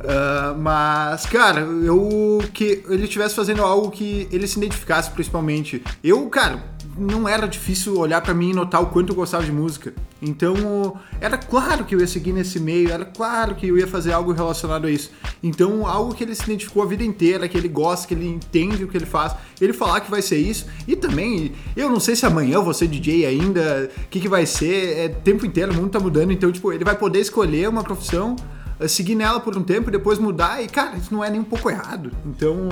Ah, 0.08 0.54
mas, 0.58 1.26
cara, 1.26 1.62
eu 1.62 2.40
que 2.54 2.84
ele 2.88 3.06
estivesse 3.06 3.34
fazendo 3.36 3.64
algo 3.64 3.90
que 3.90 4.28
ele 4.32 4.46
se 4.48 4.58
identificasse 4.60 5.10
principalmente. 5.12 5.82
Eu, 6.04 6.28
cara, 6.30 6.62
não 6.98 7.28
era 7.28 7.48
difícil 7.48 7.98
olhar 7.98 8.22
pra 8.22 8.34
mim 8.34 8.52
e 8.52 8.54
notar 8.54 8.82
o 8.82 8.88
quanto 8.88 9.12
eu 9.12 9.16
gostava 9.16 9.44
de 9.44 9.52
música. 9.52 9.94
Então, 10.22 11.00
era 11.22 11.38
claro 11.38 11.86
que 11.86 11.94
eu 11.94 12.00
ia 12.00 12.08
seguir 12.08 12.34
nesse 12.34 12.60
meio, 12.60 12.92
era 12.92 13.06
claro 13.06 13.56
que 13.56 13.68
eu 13.68 13.78
ia 13.78 13.88
fazer 13.88 14.12
algo 14.12 14.32
relacionado 14.32 14.88
a 14.88 14.92
isso. 14.92 15.12
Então, 15.44 15.86
algo 15.86 16.14
que 16.14 16.24
ele 16.24 16.34
se 16.34 16.44
identificou 16.44 16.82
a 16.82 16.86
vida 16.86 17.04
inteira, 17.04 17.48
que 17.48 17.58
ele 17.58 17.68
gosta, 17.68 18.08
que 18.08 18.14
ele 18.14 18.28
entende 18.28 18.84
o 18.84 18.88
que 18.88 18.98
ele 18.98 19.06
faz, 19.06 19.36
ele 19.62 19.74
falar 19.74 20.02
que 20.02 20.10
vai 20.10 20.22
ser 20.22 20.38
isso. 20.38 20.66
E 20.88 20.96
também, 20.96 21.52
eu 21.76 21.90
não 21.90 22.00
sei 22.00 22.16
se 22.16 22.26
amanhã 22.26 22.56
eu 22.56 22.64
vou 22.64 22.74
ser 22.74 22.88
DJ 22.88 23.26
ainda, 23.26 23.92
o 24.06 24.08
que, 24.08 24.20
que 24.20 24.30
vai 24.30 24.46
ser, 24.46 24.98
é 24.98 25.10
tempo 25.10 25.46
inteiro, 25.46 25.72
o 25.72 25.76
mundo 25.76 25.90
tá 25.90 26.00
mudando, 26.00 26.32
então, 26.32 26.52
tipo, 26.52 26.74
ele 26.74 26.84
vai 26.84 26.96
poder 26.96 27.20
escolher 27.20 27.70
uma 27.70 27.84
profissão 27.84 28.36
seguir 28.88 29.16
nela 29.16 29.40
por 29.40 29.58
um 29.58 29.64
tempo 29.64 29.90
e 29.90 29.92
depois 29.92 30.20
mudar 30.20 30.62
e 30.62 30.68
cara, 30.68 30.98
isso 30.98 31.14
não 31.14 31.24
é 31.24 31.30
nem 31.30 31.40
um 31.40 31.46
pouco 31.46 31.70
errado. 31.70 32.12
Então, 32.26 32.70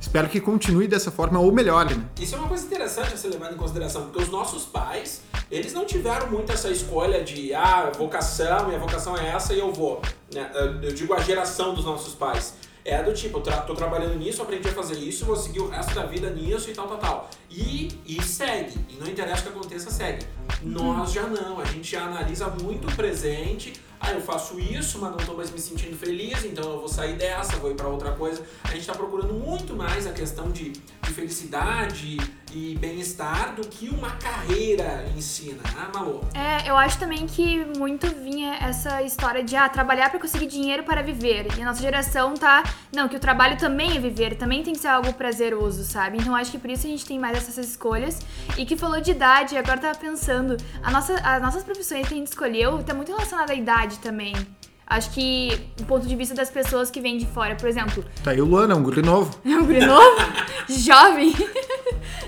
espero 0.00 0.28
que 0.28 0.40
continue 0.40 0.86
dessa 0.86 1.10
forma 1.10 1.38
ou 1.38 1.52
melhore, 1.52 1.94
né? 1.94 2.04
Isso 2.20 2.34
é 2.34 2.38
uma 2.38 2.48
coisa 2.48 2.64
interessante 2.66 3.14
a 3.14 3.16
ser 3.16 3.28
levado 3.28 3.54
em 3.54 3.58
consideração, 3.58 4.02
porque 4.02 4.22
os 4.22 4.28
nossos 4.28 4.64
pais, 4.64 5.22
eles 5.50 5.72
não 5.72 5.86
tiveram 5.86 6.28
muito 6.30 6.52
essa 6.52 6.68
escolha 6.70 7.22
de, 7.22 7.54
ah, 7.54 7.92
vocação, 7.96 8.66
minha 8.66 8.78
vocação 8.78 9.16
é 9.16 9.28
essa 9.28 9.54
e 9.54 9.58
eu 9.58 9.72
vou. 9.72 10.02
Né? 10.32 10.50
Eu 10.82 10.92
digo 10.92 11.14
a 11.14 11.20
geração 11.20 11.74
dos 11.74 11.84
nossos 11.84 12.14
pais. 12.14 12.54
É 12.88 13.02
do 13.02 13.12
tipo, 13.12 13.38
eu 13.38 13.42
tra 13.42 13.56
tô 13.62 13.74
trabalhando 13.74 14.14
nisso, 14.14 14.40
aprendi 14.40 14.68
a 14.68 14.72
fazer 14.72 14.96
isso, 14.96 15.24
vou 15.24 15.34
seguir 15.34 15.58
o 15.58 15.68
resto 15.68 15.92
da 15.92 16.06
vida 16.06 16.30
nisso 16.30 16.70
e 16.70 16.72
tal, 16.72 16.86
tal, 16.86 16.98
tal. 16.98 17.30
E, 17.50 17.88
e 18.06 18.22
segue. 18.22 18.78
E 18.88 18.94
não 18.94 19.08
interessa 19.08 19.40
o 19.40 19.42
que 19.42 19.58
aconteça, 19.58 19.90
segue. 19.90 20.24
Nós 20.62 21.10
já 21.10 21.24
não, 21.24 21.58
a 21.58 21.64
gente 21.64 21.90
já 21.90 22.04
analisa 22.04 22.46
muito 22.46 22.86
o 22.86 22.94
presente. 22.94 23.72
Ah, 24.00 24.12
eu 24.12 24.20
faço 24.20 24.60
isso, 24.60 24.98
mas 24.98 25.10
não 25.10 25.18
tô 25.18 25.34
mais 25.34 25.50
me 25.50 25.58
sentindo 25.58 25.96
feliz, 25.96 26.44
então 26.44 26.72
eu 26.72 26.78
vou 26.78 26.88
sair 26.88 27.14
dessa, 27.14 27.56
vou 27.56 27.70
ir 27.70 27.74
para 27.74 27.88
outra 27.88 28.12
coisa. 28.12 28.42
A 28.64 28.70
gente 28.72 28.86
tá 28.86 28.94
procurando 28.94 29.32
muito 29.32 29.74
mais 29.74 30.06
a 30.06 30.12
questão 30.12 30.50
de, 30.50 30.70
de 30.70 31.10
felicidade 31.12 32.16
e 32.52 32.74
bem-estar 32.76 33.54
do 33.54 33.66
que 33.66 33.88
uma 33.88 34.10
carreira 34.12 35.04
ensina, 35.16 35.62
né, 35.74 35.88
Malu? 35.92 36.20
É, 36.34 36.68
eu 36.70 36.76
acho 36.76 36.98
também 36.98 37.26
que 37.26 37.64
muito 37.76 38.06
vinha 38.08 38.54
essa 38.60 39.02
história 39.02 39.42
de 39.42 39.54
ah, 39.56 39.68
trabalhar 39.68 40.10
pra 40.10 40.18
conseguir 40.18 40.46
dinheiro 40.46 40.82
para 40.84 41.02
viver. 41.02 41.46
E 41.58 41.62
a 41.62 41.64
nossa 41.64 41.82
geração 41.82 42.34
tá. 42.34 42.62
Não, 42.94 43.08
que 43.08 43.16
o 43.16 43.20
trabalho 43.20 43.58
também 43.58 43.96
é 43.96 44.00
viver, 44.00 44.36
também 44.36 44.62
tem 44.62 44.72
que 44.74 44.80
ser 44.80 44.88
algo 44.88 45.12
prazeroso, 45.12 45.84
sabe? 45.84 46.18
Então 46.18 46.34
acho 46.34 46.50
que 46.50 46.58
por 46.58 46.70
isso 46.70 46.86
a 46.86 46.90
gente 46.90 47.04
tem 47.04 47.18
mais 47.18 47.36
essas 47.36 47.58
escolhas. 47.58 48.20
E 48.56 48.64
que 48.64 48.76
falou 48.76 49.00
de 49.00 49.10
idade, 49.10 49.56
agora 49.56 49.78
eu 49.78 49.82
tava 49.82 49.98
pensando, 49.98 50.56
a 50.82 50.90
nossa, 50.90 51.14
as 51.14 51.42
nossas 51.42 51.62
profissões 51.62 52.06
que 52.08 52.14
a 52.14 52.16
gente 52.16 52.28
escolheu 52.28 52.82
tá 52.82 52.94
muito 52.94 53.08
relacionada 53.12 53.52
à 53.52 53.56
idade 53.56 53.98
também. 53.98 54.34
Acho 54.88 55.10
que 55.10 55.68
o 55.80 55.84
ponto 55.84 56.06
de 56.06 56.14
vista 56.14 56.32
das 56.32 56.48
pessoas 56.48 56.92
que 56.92 57.00
vêm 57.00 57.18
de 57.18 57.26
fora, 57.26 57.56
por 57.56 57.68
exemplo, 57.68 58.04
Tá 58.22 58.30
aí 58.30 58.40
o 58.40 58.44
Luana, 58.44 58.76
um 58.76 58.82
guri 58.84 59.02
novo. 59.02 59.36
é 59.44 59.48
um 59.48 59.66
guri 59.66 59.84
novo? 59.84 60.16
Jovem? 60.70 61.34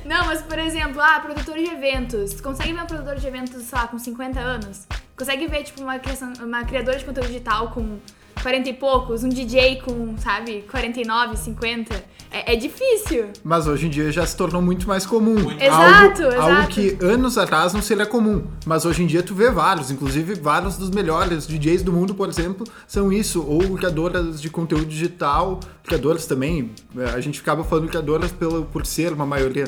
Não, 0.09 0.25
mas 0.27 0.41
por 0.43 0.59
exemplo, 0.59 1.01
ah, 1.01 1.21
produtor 1.21 1.57
de 1.57 1.65
eventos. 1.67 2.33
Tu 2.33 2.43
consegue 2.43 2.73
ver 2.73 2.83
um 2.83 2.87
produtor 2.87 3.17
de 3.17 3.27
eventos, 3.27 3.63
sei 3.63 3.79
lá, 3.79 3.87
com 3.87 3.99
50 3.99 4.41
anos? 4.41 4.87
Consegue 5.17 5.47
ver, 5.47 5.65
tipo, 5.65 5.83
uma, 5.83 5.99
criação- 5.99 6.33
uma 6.43 6.65
criadora 6.65 6.97
de 6.99 7.05
conteúdo 7.05 7.27
digital 7.27 7.71
com 7.73 7.99
40 8.43 8.71
e 8.71 8.73
poucos? 8.73 9.23
Um 9.23 9.29
DJ 9.29 9.83
com, 9.83 10.17
sabe, 10.17 10.65
49, 10.71 11.37
50? 11.37 12.19
É, 12.31 12.53
é 12.53 12.57
difícil. 12.57 13.27
Mas 13.43 13.67
hoje 13.67 13.87
em 13.87 13.91
dia 13.91 14.13
já 14.13 14.25
se 14.25 14.37
tornou 14.37 14.61
muito 14.63 14.87
mais 14.87 15.05
comum. 15.07 15.35
Muito. 15.39 15.63
Exato, 15.63 16.23
algo, 16.23 16.35
exato. 16.35 16.41
algo 16.41 16.69
que 16.69 16.99
anos 17.03 17.37
atrás 17.39 17.73
não 17.73 17.81
seria 17.83 18.05
comum. 18.07 18.45
Mas 18.67 18.85
hoje 18.85 19.03
em 19.03 19.07
dia 19.07 19.23
tu 19.23 19.35
vê 19.35 19.51
vários, 19.51 19.91
inclusive 19.91 20.35
vários 20.35 20.77
dos 20.77 20.91
melhores 20.91 21.47
DJs 21.47 21.83
do 21.83 21.93
mundo, 21.93 22.15
por 22.15 22.29
exemplo, 22.29 22.67
são 22.87 23.11
isso. 23.13 23.43
Ou 23.47 23.61
criadoras 23.77 24.41
de 24.41 24.49
conteúdo 24.51 24.85
digital, 24.87 25.59
criadoras 25.83 26.27
também. 26.27 26.71
eh, 26.97 27.11
A 27.15 27.21
gente 27.21 27.39
ficava 27.39 27.65
falando 27.65 27.89
criadoras 27.89 28.31
pelo, 28.31 28.65
por 28.67 28.85
ser 28.87 29.13
uma 29.13 29.27
maioria. 29.27 29.65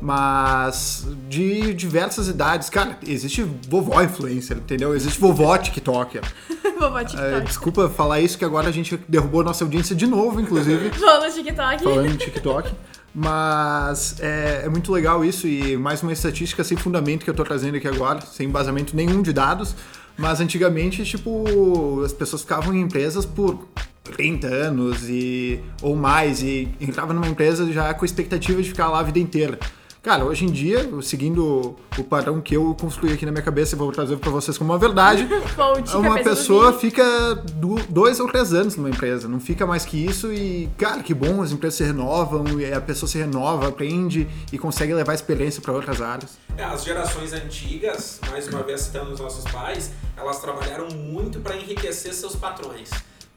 Mas 0.00 1.06
de 1.28 1.72
diversas 1.74 2.28
idades. 2.28 2.68
Cara, 2.68 2.98
existe 3.06 3.42
vovó 3.68 4.02
influencer, 4.02 4.56
entendeu? 4.56 4.94
Existe 4.94 5.18
vovó 5.18 5.56
TikToker. 5.56 6.22
Vovó 6.78 6.98
Eh, 7.00 7.04
TikTok. 7.04 7.46
desculpa 7.46 7.88
falar 7.88 8.20
isso, 8.20 8.36
que 8.36 8.44
agora 8.44 8.68
a 8.68 8.72
gente 8.72 8.98
derrubou 9.08 9.40
a 9.40 9.44
nossa 9.44 9.62
audiência 9.64 9.94
de 9.94 10.06
novo, 10.06 10.40
inclusive. 10.40 10.90
Vovó 10.98 11.28
TikTok. 11.30 11.82
falando 11.84 12.16
TikTok. 12.16 12.72
Mas 13.14 14.16
é, 14.20 14.62
é 14.64 14.68
muito 14.68 14.90
legal 14.92 15.24
isso 15.24 15.46
e 15.46 15.76
mais 15.76 16.02
uma 16.02 16.12
estatística 16.12 16.64
sem 16.64 16.76
fundamento 16.76 17.22
que 17.24 17.30
eu 17.30 17.34
tô 17.34 17.44
trazendo 17.44 17.76
aqui 17.76 17.86
agora, 17.86 18.20
sem 18.22 18.48
embasamento 18.48 18.96
nenhum 18.96 19.22
de 19.22 19.32
dados. 19.32 19.76
Mas 20.18 20.40
antigamente, 20.40 21.04
tipo, 21.04 22.02
as 22.04 22.12
pessoas 22.12 22.42
ficavam 22.42 22.74
em 22.74 22.80
empresas 22.80 23.24
por 23.24 23.68
30 24.16 24.46
anos 24.48 25.08
e 25.08 25.60
ou 25.80 25.94
mais 25.94 26.42
e 26.42 26.68
entrava 26.80 27.12
numa 27.14 27.26
empresa 27.28 27.70
já 27.72 27.94
com 27.94 28.04
a 28.04 28.06
expectativa 28.06 28.60
de 28.60 28.68
ficar 28.68 28.88
lá 28.88 28.98
a 28.98 29.02
vida 29.04 29.18
inteira. 29.20 29.58
Cara, 30.04 30.22
hoje 30.22 30.44
em 30.44 30.52
dia, 30.52 30.86
seguindo 31.00 31.74
o 31.96 32.04
padrão 32.04 32.38
que 32.38 32.54
eu 32.54 32.76
construí 32.78 33.14
aqui 33.14 33.24
na 33.24 33.32
minha 33.32 33.42
cabeça 33.42 33.74
e 33.74 33.78
vou 33.78 33.90
trazer 33.90 34.18
pra 34.18 34.30
vocês 34.30 34.58
como 34.58 34.70
uma 34.70 34.78
verdade, 34.78 35.26
uma 35.96 36.22
pessoa 36.22 36.74
fica 36.74 37.34
do- 37.54 37.82
dois 37.88 38.20
ou 38.20 38.28
três 38.28 38.52
anos 38.52 38.76
numa 38.76 38.90
empresa, 38.90 39.26
não 39.26 39.40
fica 39.40 39.66
mais 39.66 39.86
que 39.86 39.96
isso 39.96 40.30
e, 40.30 40.68
cara, 40.76 41.02
que 41.02 41.14
bom, 41.14 41.40
as 41.40 41.52
empresas 41.52 41.78
se 41.78 41.84
renovam 41.84 42.44
e 42.60 42.70
a 42.70 42.82
pessoa 42.82 43.08
se 43.08 43.16
renova, 43.16 43.66
aprende 43.68 44.28
e 44.52 44.58
consegue 44.58 44.92
levar 44.92 45.14
experiência 45.14 45.62
para 45.62 45.72
outras 45.72 46.02
áreas. 46.02 46.36
É, 46.54 46.64
as 46.64 46.84
gerações 46.84 47.32
antigas, 47.32 48.20
mais 48.30 48.46
uma 48.46 48.62
vez 48.62 48.82
citando 48.82 49.10
os 49.10 49.20
nossos 49.20 49.50
pais, 49.50 49.90
elas 50.18 50.38
trabalharam 50.38 50.88
muito 50.90 51.40
para 51.40 51.56
enriquecer 51.56 52.12
seus 52.12 52.36
patrões. 52.36 52.90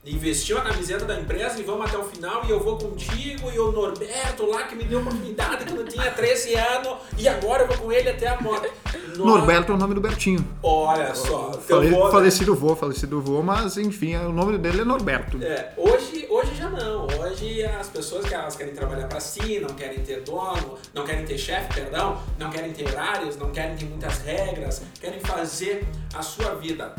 Investiu 0.08 0.58
a 0.58 0.62
camiseta 0.62 1.04
da 1.04 1.20
empresa 1.20 1.60
e 1.60 1.64
vamos 1.64 1.86
até 1.88 1.98
o 1.98 2.04
final 2.04 2.42
e 2.46 2.50
eu 2.50 2.62
vou 2.62 2.78
contigo 2.78 3.52
e 3.52 3.60
o 3.60 3.74
Norberto 3.74 4.46
lá 4.46 4.64
que 4.64 4.74
me 4.74 4.86
deu 4.86 5.02
oportunidade 5.02 5.66
quando 5.66 5.82
eu 5.82 5.86
tinha 5.86 6.10
13 6.10 6.56
anos 6.56 6.98
e 7.18 7.28
agora 7.28 7.64
eu 7.64 7.68
vou 7.68 7.78
com 7.78 7.92
ele 7.92 8.10
até 8.10 8.30
a 8.30 8.40
morte. 8.40 8.72
Norberto 9.18 9.74
é 9.74 9.76
o 9.76 9.78
nome 9.78 9.94
do 9.94 10.00
Bertinho. 10.00 10.48
Olha 10.64 11.14
só, 11.14 11.52
Fale, 11.54 11.90
vô, 11.90 12.06
né? 12.06 12.12
falecido 12.12 12.56
vô, 12.56 12.76
falecido 12.76 13.22
vô, 13.22 13.42
mas 13.42 13.78
enfim, 13.78 14.16
o 14.16 14.32
nome 14.32 14.58
dele 14.58 14.82
é 14.82 14.86
Norberto. 14.86 15.44
É, 15.44 15.74
hoje, 15.76 16.26
hoje 16.30 16.56
já 16.56 16.70
não. 16.70 17.08
Hoje 17.20 17.66
as 17.66 17.90
pessoas 17.90 18.26
que 18.26 18.34
elas 18.34 18.56
querem 18.56 18.74
trabalhar 18.74 19.08
para 19.08 19.20
si, 19.20 19.60
não 19.60 19.76
querem 19.76 20.00
ter 20.04 20.22
dono, 20.22 20.78
não 20.94 21.04
querem 21.04 21.26
ter 21.26 21.38
chefe, 21.38 21.74
perdão, 21.74 22.18
não 22.40 22.50
querem 22.50 22.72
ter 22.72 22.88
horários, 22.88 23.36
não 23.36 23.52
querem 23.52 23.76
ter 23.76 23.86
muitas 23.86 24.20
regras, 24.20 24.82
querem 25.02 25.20
fazer 25.20 25.86
a 26.16 26.22
sua 26.22 26.56
vida. 26.56 26.96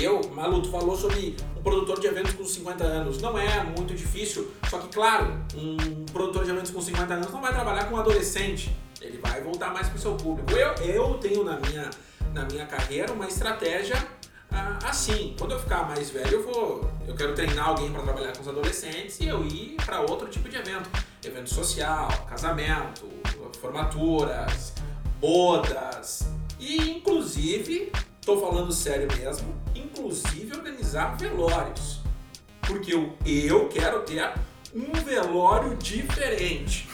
Eu, 0.00 0.20
Malu, 0.34 0.62
tu 0.62 0.70
falou 0.70 0.96
sobre 0.96 1.36
um 1.56 1.62
produtor 1.62 2.00
de 2.00 2.06
eventos 2.06 2.34
com 2.34 2.44
50 2.44 2.84
anos. 2.84 3.20
Não 3.20 3.38
é 3.38 3.64
muito 3.64 3.94
difícil, 3.94 4.50
só 4.68 4.78
que, 4.78 4.88
claro, 4.88 5.38
um 5.56 6.04
produtor 6.06 6.44
de 6.44 6.50
eventos 6.50 6.70
com 6.70 6.80
50 6.80 7.14
anos 7.14 7.32
não 7.32 7.40
vai 7.40 7.52
trabalhar 7.52 7.84
com 7.84 7.94
um 7.94 7.98
adolescente. 7.98 8.74
Ele 9.00 9.18
vai 9.18 9.40
voltar 9.40 9.72
mais 9.72 9.88
pro 9.88 9.98
seu 9.98 10.14
público. 10.14 10.52
Eu, 10.52 10.74
eu 10.84 11.14
tenho 11.14 11.44
na 11.44 11.58
minha, 11.60 11.90
na 12.32 12.44
minha 12.44 12.66
carreira 12.66 13.12
uma 13.12 13.26
estratégia 13.26 13.96
ah, 14.50 14.78
assim. 14.84 15.34
Quando 15.38 15.52
eu 15.52 15.60
ficar 15.60 15.88
mais 15.88 16.10
velho, 16.10 16.30
eu 16.30 16.42
vou. 16.42 16.90
Eu 17.06 17.14
quero 17.14 17.34
treinar 17.34 17.68
alguém 17.68 17.90
para 17.92 18.02
trabalhar 18.02 18.32
com 18.32 18.42
os 18.42 18.48
adolescentes 18.48 19.20
e 19.20 19.26
eu 19.26 19.44
ir 19.44 19.76
para 19.84 20.00
outro 20.00 20.28
tipo 20.28 20.48
de 20.48 20.56
evento. 20.56 20.88
Evento 21.24 21.52
social, 21.52 22.08
casamento, 22.28 23.08
formaturas, 23.60 24.72
bodas. 25.20 26.28
E, 26.58 26.90
inclusive, 26.90 27.92
tô 28.24 28.40
falando 28.40 28.72
sério 28.72 29.08
mesmo, 29.16 29.54
inclusive 30.06 30.56
organizar 30.56 31.16
velórios. 31.16 32.00
Porque 32.62 32.94
eu, 32.94 33.12
eu 33.24 33.68
quero 33.68 34.00
ter 34.00 34.32
um 34.74 34.92
velório 35.04 35.76
diferente. 35.76 36.88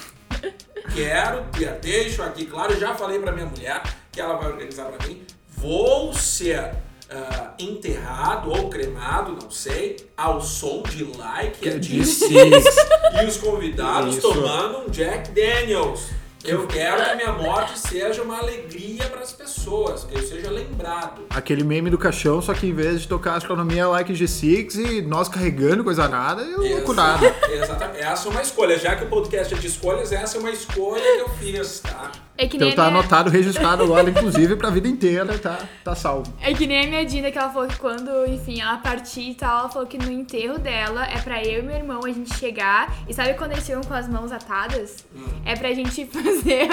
Quero 0.94 1.44
ter, 1.52 1.78
deixo 1.80 2.22
aqui 2.22 2.46
claro, 2.46 2.78
já 2.78 2.94
falei 2.94 3.18
pra 3.18 3.32
minha 3.32 3.46
mulher 3.46 3.82
que 4.10 4.20
ela 4.20 4.36
vai 4.36 4.52
organizar 4.52 4.86
pra 4.86 5.06
mim. 5.06 5.22
Vou 5.48 6.12
ser 6.12 6.74
ah, 7.10 7.54
enterrado 7.58 8.50
ou 8.50 8.68
cremado, 8.68 9.32
não 9.40 9.50
sei, 9.50 9.96
ao 10.16 10.40
som 10.40 10.82
de 10.82 11.04
like 11.04 11.58
Six. 12.04 12.20
e 12.22 13.24
os 13.26 13.36
convidados 13.36 14.16
Isso. 14.16 14.32
tomando 14.32 14.86
um 14.86 14.90
Jack 14.90 15.30
Daniels. 15.30 16.10
Eu 16.44 16.66
quero 16.66 16.96
que 16.96 17.10
a 17.10 17.14
minha 17.14 17.32
morte 17.32 17.78
seja 17.78 18.20
uma 18.22 18.38
alegria 18.38 19.04
para 19.04 19.20
as 19.20 19.32
pessoas, 19.32 20.02
que 20.02 20.16
eu 20.16 20.22
seja 20.22 20.50
lembrado. 20.50 21.22
Aquele 21.30 21.62
meme 21.62 21.88
do 21.88 21.96
caixão, 21.96 22.42
só 22.42 22.52
que 22.52 22.66
em 22.66 22.72
vez 22.72 23.02
de 23.02 23.08
tocar 23.08 23.36
astronomia 23.36 23.86
like 23.86 24.12
G6 24.12 24.74
e 24.74 25.02
nós 25.02 25.28
carregando 25.28 25.84
coisa 25.84 26.08
nada, 26.08 26.42
eu 26.42 26.60
vou 26.60 26.82
curado. 26.82 27.24
Exatamente. 27.48 28.00
Essa 28.00 28.28
é 28.28 28.30
uma 28.32 28.42
escolha. 28.42 28.76
Já 28.76 28.96
que 28.96 29.04
o 29.04 29.08
podcast 29.08 29.54
é 29.54 29.56
de 29.56 29.66
escolhas, 29.68 30.10
essa 30.10 30.36
é 30.36 30.40
uma 30.40 30.50
escolha 30.50 31.02
que 31.02 31.20
eu 31.20 31.28
fiz, 31.28 31.78
tá? 31.80 32.10
É 32.42 32.46
que 32.48 32.58
nem 32.58 32.70
Então 32.70 32.76
tá 32.84 32.88
a 32.88 32.90
minha... 32.90 33.00
anotado, 33.00 33.30
registrado 33.30 33.82
agora, 33.84 34.08
inclusive, 34.10 34.56
pra 34.56 34.68
vida 34.70 34.88
inteira, 34.88 35.38
tá, 35.38 35.58
tá 35.84 35.94
salvo. 35.94 36.32
É 36.40 36.52
que 36.52 36.66
nem 36.66 36.84
a 36.84 36.88
minha 36.88 37.04
Dina, 37.06 37.30
que 37.30 37.38
ela 37.38 37.50
falou 37.50 37.68
que 37.68 37.76
quando, 37.76 38.26
enfim, 38.26 38.60
ela 38.60 38.78
partir 38.78 39.30
e 39.30 39.34
tal, 39.34 39.60
ela 39.60 39.68
falou 39.68 39.86
que 39.86 39.96
no 39.96 40.10
enterro 40.10 40.58
dela 40.58 41.06
é 41.06 41.18
pra 41.18 41.42
eu 41.42 41.60
e 41.60 41.62
meu 41.62 41.76
irmão 41.76 42.00
a 42.04 42.08
gente 42.08 42.34
chegar. 42.36 42.92
E 43.08 43.14
sabe 43.14 43.34
quando 43.34 43.52
eles 43.52 43.64
chegam 43.64 43.82
com 43.82 43.94
as 43.94 44.08
mãos 44.08 44.32
atadas? 44.32 45.04
Hum. 45.14 45.24
É 45.44 45.54
pra 45.54 45.72
gente 45.72 46.04
fazer 46.10 46.68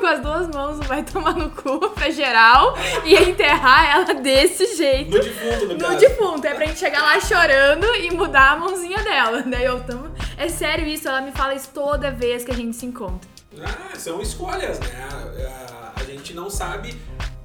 com 0.00 0.06
as 0.06 0.20
duas 0.20 0.48
mãos, 0.48 0.86
vai 0.86 1.02
tomar 1.02 1.34
no 1.34 1.50
cu 1.50 1.90
pra 1.90 2.10
geral 2.10 2.76
e 3.04 3.14
enterrar 3.14 3.90
ela 3.90 4.14
desse 4.20 4.76
jeito. 4.76 5.16
No 5.16 5.22
defunto, 5.22 5.66
no, 5.66 5.72
No 5.74 5.78
caso. 5.80 5.98
defunto, 6.00 6.46
é 6.46 6.54
pra 6.54 6.66
gente 6.66 6.78
chegar 6.78 7.00
lá 7.02 7.18
chorando 7.20 7.86
e 7.96 8.10
mudar 8.10 8.52
a 8.52 8.56
mãozinha 8.56 9.02
dela. 9.02 9.42
Daí 9.48 9.64
eu 9.64 9.80
tamo. 9.80 10.10
É 10.36 10.48
sério 10.48 10.86
isso, 10.86 11.08
ela 11.08 11.20
me 11.22 11.32
fala 11.32 11.54
isso 11.54 11.70
toda 11.72 12.10
vez 12.10 12.44
que 12.44 12.50
a 12.50 12.54
gente 12.54 12.76
se 12.76 12.84
encontra. 12.84 13.37
Ah, 13.64 13.96
são 13.98 14.20
escolhas, 14.20 14.78
né? 14.80 15.08
Ah, 15.48 15.92
A 15.96 16.04
gente 16.04 16.34
não 16.34 16.48
sabe 16.50 17.00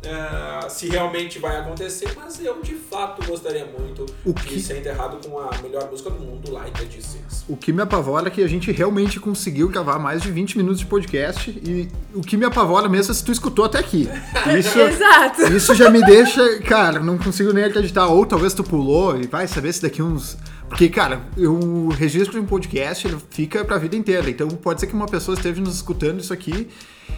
ah, 0.07 0.67
se 0.69 0.87
realmente 0.89 1.39
vai 1.39 1.57
acontecer, 1.57 2.11
mas 2.15 2.39
eu 2.43 2.61
de 2.61 2.75
fato 2.75 3.25
gostaria 3.25 3.65
muito 3.65 4.05
O 4.25 4.33
de 4.33 4.43
que- 4.43 4.59
ser 4.59 4.77
enterrado 4.79 5.17
com 5.27 5.39
a 5.39 5.49
melhor 5.61 5.89
música 5.89 6.09
do 6.09 6.19
mundo, 6.19 6.51
Like 6.51 6.81
a 6.81 6.85
Jesus. 6.85 7.45
O 7.47 7.57
que 7.57 7.73
me 7.73 7.81
apavora 7.81 8.27
é 8.27 8.31
que 8.31 8.41
a 8.43 8.47
gente 8.47 8.71
realmente 8.71 9.19
conseguiu 9.19 9.67
gravar 9.67 9.99
mais 9.99 10.21
de 10.21 10.31
20 10.31 10.57
minutos 10.57 10.79
de 10.79 10.85
podcast 10.85 11.49
e 11.49 11.89
o 12.13 12.21
que 12.21 12.37
me 12.37 12.45
apavora 12.45 12.87
mesmo 12.87 13.11
é 13.11 13.15
se 13.15 13.23
tu 13.23 13.31
escutou 13.31 13.65
até 13.65 13.79
aqui. 13.79 14.07
Isso, 14.57 14.79
Exato. 14.79 15.41
isso 15.53 15.73
já 15.75 15.89
me 15.89 16.01
deixa, 16.05 16.59
cara, 16.61 16.99
não 16.99 17.17
consigo 17.17 17.51
nem 17.51 17.63
acreditar. 17.63 18.07
Ou 18.07 18.25
talvez 18.25 18.53
tu 18.53 18.63
pulou 18.63 19.19
e 19.19 19.27
vai 19.27 19.47
saber 19.47 19.73
se 19.73 19.81
daqui 19.81 20.01
uns. 20.01 20.37
Porque, 20.69 20.89
cara, 20.89 21.21
o 21.37 21.89
registro 21.89 22.33
de 22.33 22.39
um 22.39 22.45
podcast 22.45 23.07
ele 23.07 23.17
fica 23.29 23.63
pra 23.65 23.77
vida 23.77 23.95
inteira. 23.95 24.29
Então 24.29 24.47
pode 24.49 24.79
ser 24.79 24.87
que 24.87 24.93
uma 24.93 25.05
pessoa 25.07 25.35
esteja 25.35 25.61
nos 25.61 25.75
escutando 25.75 26.19
isso 26.19 26.33
aqui 26.33 26.67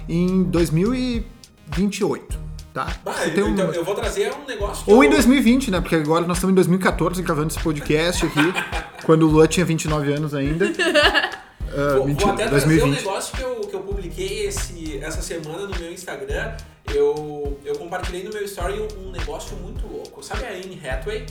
em 0.10 0.44
2028, 0.44 2.38
tá? 2.76 2.88
Bah, 3.04 3.14
Você 3.14 3.30
eu, 3.30 3.34
tem 3.34 3.44
um- 3.44 3.50
então, 3.54 3.74
eu 3.74 3.84
vou 3.86 3.96
trazer 3.96 4.32
um 4.34 4.46
negócio 4.46 4.84
Ou 4.86 5.04
eu- 5.04 5.08
em 5.08 5.10
2020, 5.10 5.72
né? 5.72 5.80
Porque 5.82 5.96
agora 5.96 6.28
nós 6.28 6.38
estamos 6.38 6.52
em 6.52 6.56
2014 6.56 7.22
gravando 7.24 7.48
esse 7.48 7.60
podcast 7.60 8.26
aqui, 8.26 8.54
quando 9.06 9.24
o 9.24 9.32
Lua 9.32 9.48
tinha 9.48 9.66
29 9.66 10.14
anos 10.14 10.36
ainda. 10.36 10.66
Ah, 11.68 11.90
Vou, 11.90 11.98
vou 11.98 12.08
mentira, 12.08 12.32
até 12.32 12.48
2020. 12.48 12.80
trazer 12.80 12.84
um 12.84 12.92
negócio 12.92 13.36
que 13.36 13.42
eu, 13.44 13.56
que 13.68 13.74
eu 13.76 13.80
publiquei 13.82 14.46
esse, 14.46 14.98
essa 15.04 15.22
semana 15.22 15.68
no 15.68 15.78
meu 15.78 15.92
Instagram. 15.92 16.54
Eu, 16.94 17.60
eu 17.66 17.76
compartilhei 17.78 18.24
no 18.24 18.32
meu 18.32 18.46
story 18.46 18.80
um, 18.80 19.08
um 19.08 19.12
negócio 19.12 19.58
muito 19.58 19.86
louco. 19.86 20.24
Sabe 20.24 20.46
a 20.46 20.52
Anne 20.52 20.80
Hathaway? 20.88 21.26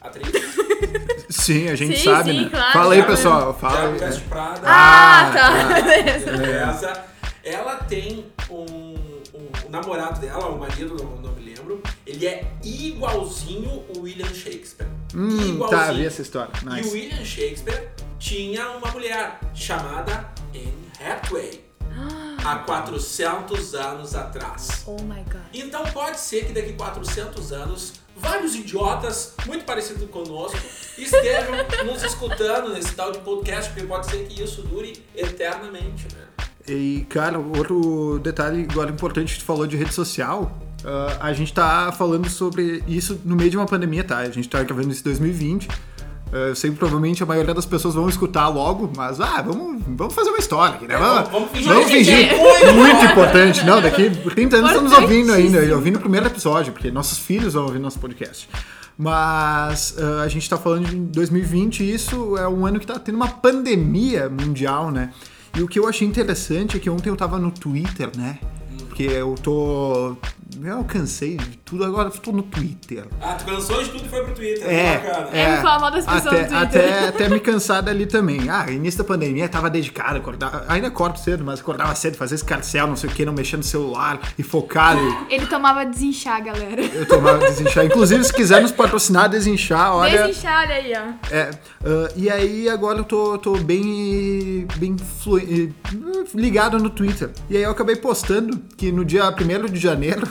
Atriz? 0.00 0.30
Sim, 1.28 1.68
a 1.70 1.74
gente 1.74 1.98
Sim, 1.98 2.04
sabe, 2.04 2.30
sim, 2.30 2.42
né? 2.44 2.50
claro. 2.50 2.72
Fala 2.72 2.94
aí, 2.94 3.02
pessoal. 3.02 3.54
Fala 3.54 3.98
Já 3.98 4.20
Prada. 4.28 4.60
Ah, 4.64 5.26
Ah, 5.26 5.32
tá. 5.32 5.80
Beleza. 5.80 6.30
Essa, 6.86 7.04
ela 7.42 7.74
tem 7.76 8.26
um, 8.48 8.94
um- 9.38 9.66
o 9.66 9.70
namorado 9.70 10.20
dela, 10.20 10.46
o 10.48 10.58
marido, 10.58 10.96
não, 11.02 11.16
não 11.16 11.32
me 11.32 11.44
lembro. 11.54 11.82
Ele 12.06 12.26
é 12.26 12.50
igualzinho 12.62 13.84
o 13.96 14.00
William 14.00 14.32
Shakespeare. 14.32 14.88
Hum, 15.14 15.28
igualzinho. 15.28 15.68
tá, 15.68 15.92
vi 15.92 16.06
essa 16.06 16.22
história. 16.22 16.50
E 16.62 16.66
o 16.66 16.70
Nice. 16.74 16.90
William 16.90 17.24
Shakespeare 17.24 17.88
tinha 18.18 18.70
uma 18.72 18.90
mulher 18.90 19.38
chamada 19.54 20.32
Anne 20.54 20.90
Hathaway. 21.00 21.64
Há 22.44 22.56
400 22.66 23.74
anos 23.74 24.14
atrás. 24.14 24.82
Oh 24.86 25.00
my 25.02 25.22
god. 25.24 25.42
Então 25.52 25.82
pode 25.92 26.18
ser 26.20 26.46
que 26.46 26.52
daqui 26.52 26.72
400 26.74 27.52
anos 27.52 27.94
vários 28.16 28.54
idiotas 28.54 29.34
muito 29.46 29.64
parecidos 29.64 30.08
conosco 30.10 30.58
estejam 30.96 31.54
nos 31.84 32.02
escutando 32.02 32.72
nesse 32.72 32.92
tal 32.94 33.12
de 33.12 33.18
podcast, 33.20 33.70
porque 33.72 33.86
pode 33.86 34.06
ser 34.10 34.26
que 34.26 34.42
isso 34.42 34.62
dure 34.62 35.04
eternamente, 35.14 36.06
né? 36.14 36.26
E, 36.68 37.06
cara, 37.08 37.38
outro 37.38 38.18
detalhe 38.22 38.66
agora 38.70 38.90
importante 38.90 39.34
que 39.34 39.40
tu 39.40 39.44
falou 39.44 39.66
de 39.66 39.76
rede 39.76 39.94
social. 39.94 40.58
ah, 40.84 41.16
a 41.20 41.32
gente 41.32 41.52
tá 41.52 41.92
falando 41.92 42.28
sobre 42.28 42.82
isso 42.88 43.20
no 43.24 43.36
meio 43.36 43.50
de 43.50 43.56
uma 43.56 43.66
pandemia, 43.66 44.02
tá? 44.04 44.18
A 44.18 44.30
gente 44.30 44.48
tá 44.48 44.62
gravando 44.62 44.90
isso 44.90 45.00
em 45.00 45.04
2020. 45.04 45.68
Ah, 46.32 46.36
eu 46.48 46.56
sei 46.56 46.70
que 46.70 46.76
provavelmente 46.76 47.22
a 47.22 47.26
maioria 47.26 47.54
das 47.54 47.64
pessoas 47.66 47.94
vão 47.94 48.08
escutar 48.08 48.48
logo, 48.48 48.90
mas 48.96 49.20
ah, 49.20 49.40
vamos, 49.42 49.80
vamos 49.86 50.12
fazer 50.14 50.30
uma 50.30 50.38
história 50.38 50.74
aqui, 50.74 50.88
né? 50.88 50.94
É, 50.94 50.98
vamos- 50.98 51.28
vamos 51.30 51.50
fingir 51.52 51.68
vamos 51.72 51.86
que 51.86 51.92
fingir. 51.98 52.14
é 52.32 52.72
muito 52.72 52.74
Muito 52.74 53.04
importante. 53.04 53.64
Não, 53.64 53.80
daqui 53.80 54.10
30 54.10 54.56
anos 54.56 54.70
estamos 54.72 54.92
ouvindo 54.92 55.32
ainda, 55.32 55.58
ouvindo 55.74 55.96
o 55.96 56.00
primeiro 56.00 56.26
episódio, 56.26 56.72
porque 56.72 56.90
nossos 56.90 57.18
filhos 57.18 57.54
vão 57.54 57.64
ouvir 57.66 57.78
nosso 57.78 57.98
podcast. 58.00 58.48
Mas 58.98 59.94
ah, 59.98 60.22
a 60.22 60.28
gente 60.28 60.48
tá 60.50 60.56
falando 60.56 60.88
de 60.88 60.96
2020 60.96 61.80
e 61.84 61.94
isso 61.94 62.36
é 62.36 62.48
um 62.48 62.66
ano 62.66 62.80
que 62.80 62.86
tá 62.86 62.98
tendo 62.98 63.14
uma 63.14 63.28
pandemia 63.28 64.28
mundial, 64.28 64.90
né? 64.90 65.12
E 65.56 65.62
o 65.62 65.66
que 65.66 65.78
eu 65.78 65.88
achei 65.88 66.06
interessante 66.06 66.76
é 66.76 66.80
que 66.80 66.90
ontem 66.90 67.08
eu 67.08 67.16
tava 67.16 67.38
no 67.38 67.50
Twitter, 67.50 68.10
né? 68.14 68.38
Porque 68.78 69.04
eu 69.04 69.34
tô. 69.34 70.14
Eu 70.62 70.84
cansei 70.84 71.36
de 71.36 71.58
tudo, 71.58 71.84
agora 71.84 72.08
eu 72.08 72.12
tô 72.12 72.32
no 72.32 72.42
Twitter. 72.42 73.04
Ah, 73.20 73.34
tu 73.34 73.44
cansou 73.44 73.82
de 73.82 73.90
tudo 73.90 74.06
e 74.06 74.08
foi 74.08 74.22
pro 74.24 74.34
Twitter. 74.34 74.68
É, 74.68 74.98
bacana. 74.98 75.28
é. 75.32 75.40
É, 75.40 75.56
me 75.56 75.62
falar 75.62 75.78
mal 75.80 75.90
das 75.90 76.04
pessoas 76.04 76.26
até, 76.26 76.42
no 76.42 76.48
Twitter. 76.48 76.58
Até, 76.62 77.08
até 77.08 77.28
me 77.28 77.40
cansar 77.40 77.82
dali 77.82 78.06
também. 78.06 78.48
Ah, 78.48 78.70
início 78.70 78.98
da 78.98 79.04
pandemia, 79.04 79.48
tava 79.48 79.68
dedicado, 79.68 80.16
acordava, 80.18 80.64
ainda 80.68 80.88
acordo 80.88 81.18
cedo, 81.18 81.44
mas 81.44 81.60
acordava 81.60 81.94
cedo, 81.94 82.16
fazia 82.16 82.34
escarcel, 82.36 82.86
não 82.86 82.96
sei 82.96 83.10
o 83.10 83.12
que, 83.12 83.24
não 83.24 83.32
mexendo 83.32 83.58
no 83.58 83.64
celular 83.64 84.20
e 84.38 84.42
focado. 84.42 85.00
Ele 85.30 85.46
tomava 85.46 85.84
desinchar, 85.84 86.42
galera. 86.44 86.82
Eu 86.82 87.06
tomava 87.06 87.38
desinchar. 87.38 87.84
Inclusive, 87.84 88.24
se 88.24 88.32
quiser 88.32 88.62
nos 88.62 88.72
patrocinar, 88.72 89.28
desinchar, 89.28 89.94
olha. 89.94 90.26
Desinchar, 90.26 90.64
olha 90.64 90.74
aí, 90.74 90.92
ó. 90.94 91.34
É, 91.34 91.50
ah, 91.84 92.12
e 92.16 92.30
aí 92.30 92.68
agora 92.68 92.98
eu 92.98 93.04
tô, 93.04 93.36
tô 93.38 93.56
bem, 93.58 94.66
bem 94.76 94.96
flu- 94.98 95.38
eh, 95.38 95.68
ligado 96.34 96.78
no 96.78 96.90
Twitter. 96.90 97.30
E 97.50 97.56
aí 97.56 97.62
eu 97.62 97.70
acabei 97.70 97.96
postando 97.96 98.58
que 98.76 98.90
no 98.90 99.04
dia 99.04 99.24
1 99.28 99.66
de 99.72 99.78
janeiro 99.80 100.26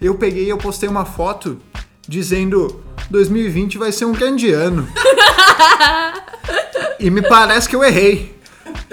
eu 0.00 0.14
peguei 0.14 0.44
e 0.44 0.48
eu 0.48 0.58
postei 0.58 0.88
uma 0.88 1.04
foto 1.04 1.60
dizendo 2.08 2.82
2020 3.10 3.78
vai 3.78 3.92
ser 3.92 4.04
um 4.04 4.12
grande 4.12 4.52
ano. 4.52 4.88
e 6.98 7.10
me 7.10 7.22
parece 7.22 7.68
que 7.68 7.76
eu 7.76 7.84
errei. 7.84 8.34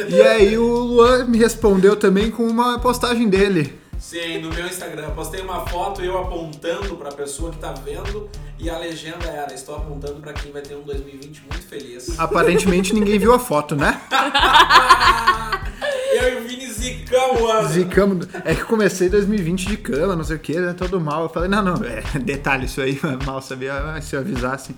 E 0.09 0.21
aí 0.21 0.57
o 0.57 0.65
Luan 0.65 1.25
me 1.25 1.37
respondeu 1.37 1.95
também 1.95 2.31
com 2.31 2.45
uma 2.45 2.79
postagem 2.79 3.29
dele. 3.29 3.79
Sim, 3.99 4.39
no 4.39 4.49
meu 4.49 4.65
Instagram. 4.65 5.11
Postei 5.11 5.41
uma 5.41 5.65
foto 5.65 6.01
eu 6.01 6.17
apontando 6.17 6.95
pra 6.97 7.11
pessoa 7.11 7.51
que 7.51 7.57
tá 7.57 7.71
vendo 7.71 8.29
e 8.59 8.69
a 8.69 8.77
legenda 8.77 9.25
era: 9.25 9.53
Estou 9.53 9.75
apontando 9.75 10.19
pra 10.19 10.33
quem 10.33 10.51
vai 10.51 10.61
ter 10.61 10.75
um 10.75 10.81
2020 10.81 11.43
muito 11.49 11.67
feliz. 11.67 12.19
Aparentemente 12.19 12.93
ninguém 12.93 13.17
viu 13.17 13.33
a 13.33 13.39
foto, 13.39 13.75
né? 13.75 14.01
eu 16.11 16.33
e 16.33 16.41
o 16.41 16.47
Vini 16.47 16.67
zicamos, 16.83 17.41
mano. 17.41 17.69
Zicamos. 17.69 18.27
É 18.43 18.53
que 18.55 18.63
comecei 18.65 19.09
2020 19.09 19.67
de 19.67 19.77
cama, 19.77 20.15
não 20.15 20.23
sei 20.23 20.35
o 20.35 20.39
que, 20.39 20.59
né? 20.59 20.73
Todo 20.73 20.99
mal. 20.99 21.23
Eu 21.23 21.29
falei, 21.29 21.49
não, 21.49 21.63
não, 21.63 21.75
é 21.85 22.01
detalhe 22.19 22.65
isso 22.65 22.81
aí, 22.81 22.99
mal 23.25 23.41
sabia 23.41 23.73
se 24.01 24.15
eu 24.15 24.19
avisasse. 24.19 24.75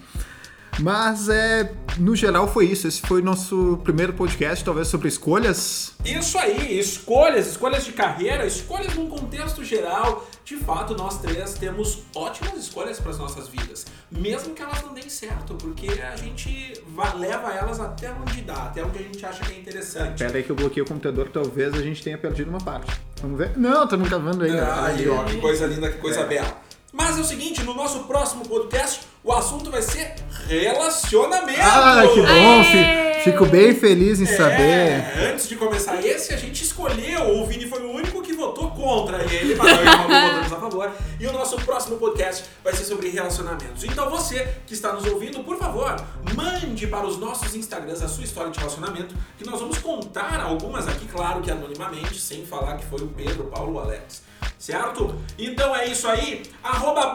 Mas 0.80 1.30
é, 1.30 1.72
no 1.98 2.16
geral 2.16 2.48
foi 2.48 2.66
isso. 2.66 2.88
Esse 2.88 3.02
foi 3.02 3.22
nosso 3.22 3.80
primeiro 3.84 4.14
podcast, 4.14 4.64
talvez 4.64 4.88
sobre 4.88 5.08
escolhas. 5.08 5.94
Isso 6.04 6.38
aí, 6.38 6.78
escolhas, 6.78 7.48
escolhas 7.48 7.86
de 7.86 7.94
carreira, 7.94 8.46
escolhas 8.46 8.94
num 8.94 9.08
contexto 9.08 9.64
geral. 9.64 10.28
De 10.46 10.58
fato, 10.58 10.96
nós 10.96 11.18
três 11.20 11.56
temos 11.56 12.04
ótimas 12.16 12.54
escolhas 12.56 13.00
para 13.00 13.10
as 13.10 13.18
nossas 13.18 13.48
vidas, 13.48 13.86
mesmo 14.12 14.54
que 14.54 14.62
elas 14.62 14.80
não 14.84 14.94
deem 14.94 15.10
certo, 15.10 15.56
porque 15.56 15.88
a 16.02 16.16
gente 16.16 16.80
va- 16.90 17.14
leva 17.16 17.52
elas 17.52 17.80
até 17.80 18.12
onde 18.12 18.42
dá, 18.42 18.66
até 18.66 18.86
onde 18.86 19.00
a 19.00 19.02
gente 19.02 19.26
acha 19.26 19.44
que 19.44 19.54
é 19.54 19.58
interessante. 19.60 20.20
Pera 20.20 20.38
aí 20.38 20.44
que 20.44 20.52
eu 20.52 20.56
bloqueei 20.56 20.84
o 20.84 20.86
computador, 20.86 21.30
talvez 21.34 21.74
a 21.74 21.82
gente 21.82 22.04
tenha 22.04 22.18
perdido 22.18 22.50
uma 22.52 22.60
parte. 22.62 22.94
Vamos 23.24 23.40
ver? 23.40 23.58
Não, 23.58 23.86
estamos 23.86 24.08
gravando 24.08 24.46
ainda. 24.46 24.64
Ah, 24.64 24.86
Aí, 24.86 25.10
ó, 25.10 25.24
que 25.24 25.38
coisa 25.42 25.66
linda, 25.66 25.90
que 25.92 25.98
coisa 25.98 26.24
bela. 26.26 26.62
Mas 26.94 27.18
é 27.18 27.22
o 27.22 27.26
seguinte, 27.26 27.62
no 27.64 27.74
nosso 27.74 28.04
próximo 28.04 28.48
podcast, 28.48 29.02
o 29.24 29.34
assunto 29.34 29.70
vai 29.72 29.82
ser 29.82 30.14
relacionamento. 30.48 31.60
Ah, 31.62 32.04
que 32.14 32.22
bom! 32.22 32.28
Aê! 32.28 32.64
fi- 32.64 33.06
Fico 33.32 33.46
bem 33.48 33.74
feliz 33.74 34.20
em 34.20 34.26
saber. 34.28 34.62
É, 34.62 35.32
antes 35.34 35.50
de 35.50 35.56
começar 35.56 36.00
esse, 36.06 36.32
a 36.32 36.38
gente 36.38 36.64
escolheu. 36.64 37.40
O 37.42 37.46
Vini 37.48 37.66
foi 37.68 37.82
o 37.82 37.92
único 37.92 38.15
votou 38.56 38.72
contra 38.72 39.22
ele, 39.24 39.56
mas 39.56 39.70
eu 39.70 39.86
votamos 39.86 40.54
a 40.54 40.60
favor. 40.60 40.92
E 41.20 41.28
o 41.28 41.34
nosso 41.34 41.58
próximo 41.58 41.98
podcast 41.98 42.46
vai 42.64 42.74
ser 42.74 42.86
sobre 42.86 43.10
relacionamentos. 43.10 43.84
Então 43.84 44.10
você 44.10 44.56
que 44.66 44.74
está 44.74 44.94
nos 44.94 45.06
ouvindo, 45.06 45.44
por 45.44 45.58
favor, 45.58 45.96
mande 46.34 46.88
para 46.88 47.06
os 47.06 47.18
nossos 47.18 47.54
Instagrams 47.54 48.02
a 48.02 48.08
sua 48.08 48.24
história 48.24 48.52
de 48.52 48.58
relacionamento, 48.60 49.14
que 49.38 49.46
nós 49.46 49.60
vamos 49.60 49.78
contar 49.80 50.40
algumas 50.40 50.88
aqui, 50.88 51.06
claro 51.08 51.42
que 51.42 51.52
anonimamente, 51.52 52.20
sem 52.20 52.46
falar 52.46 52.78
que 52.78 52.86
foi 52.86 53.02
o 53.02 53.08
Pedro, 53.08 53.46
Paulo, 53.46 53.80
Alex. 53.80 54.24
Certo? 54.58 55.14
Então 55.38 55.76
é 55.76 55.88
isso 55.88 56.08
aí. 56.08 56.44
Arroba. 56.64 57.14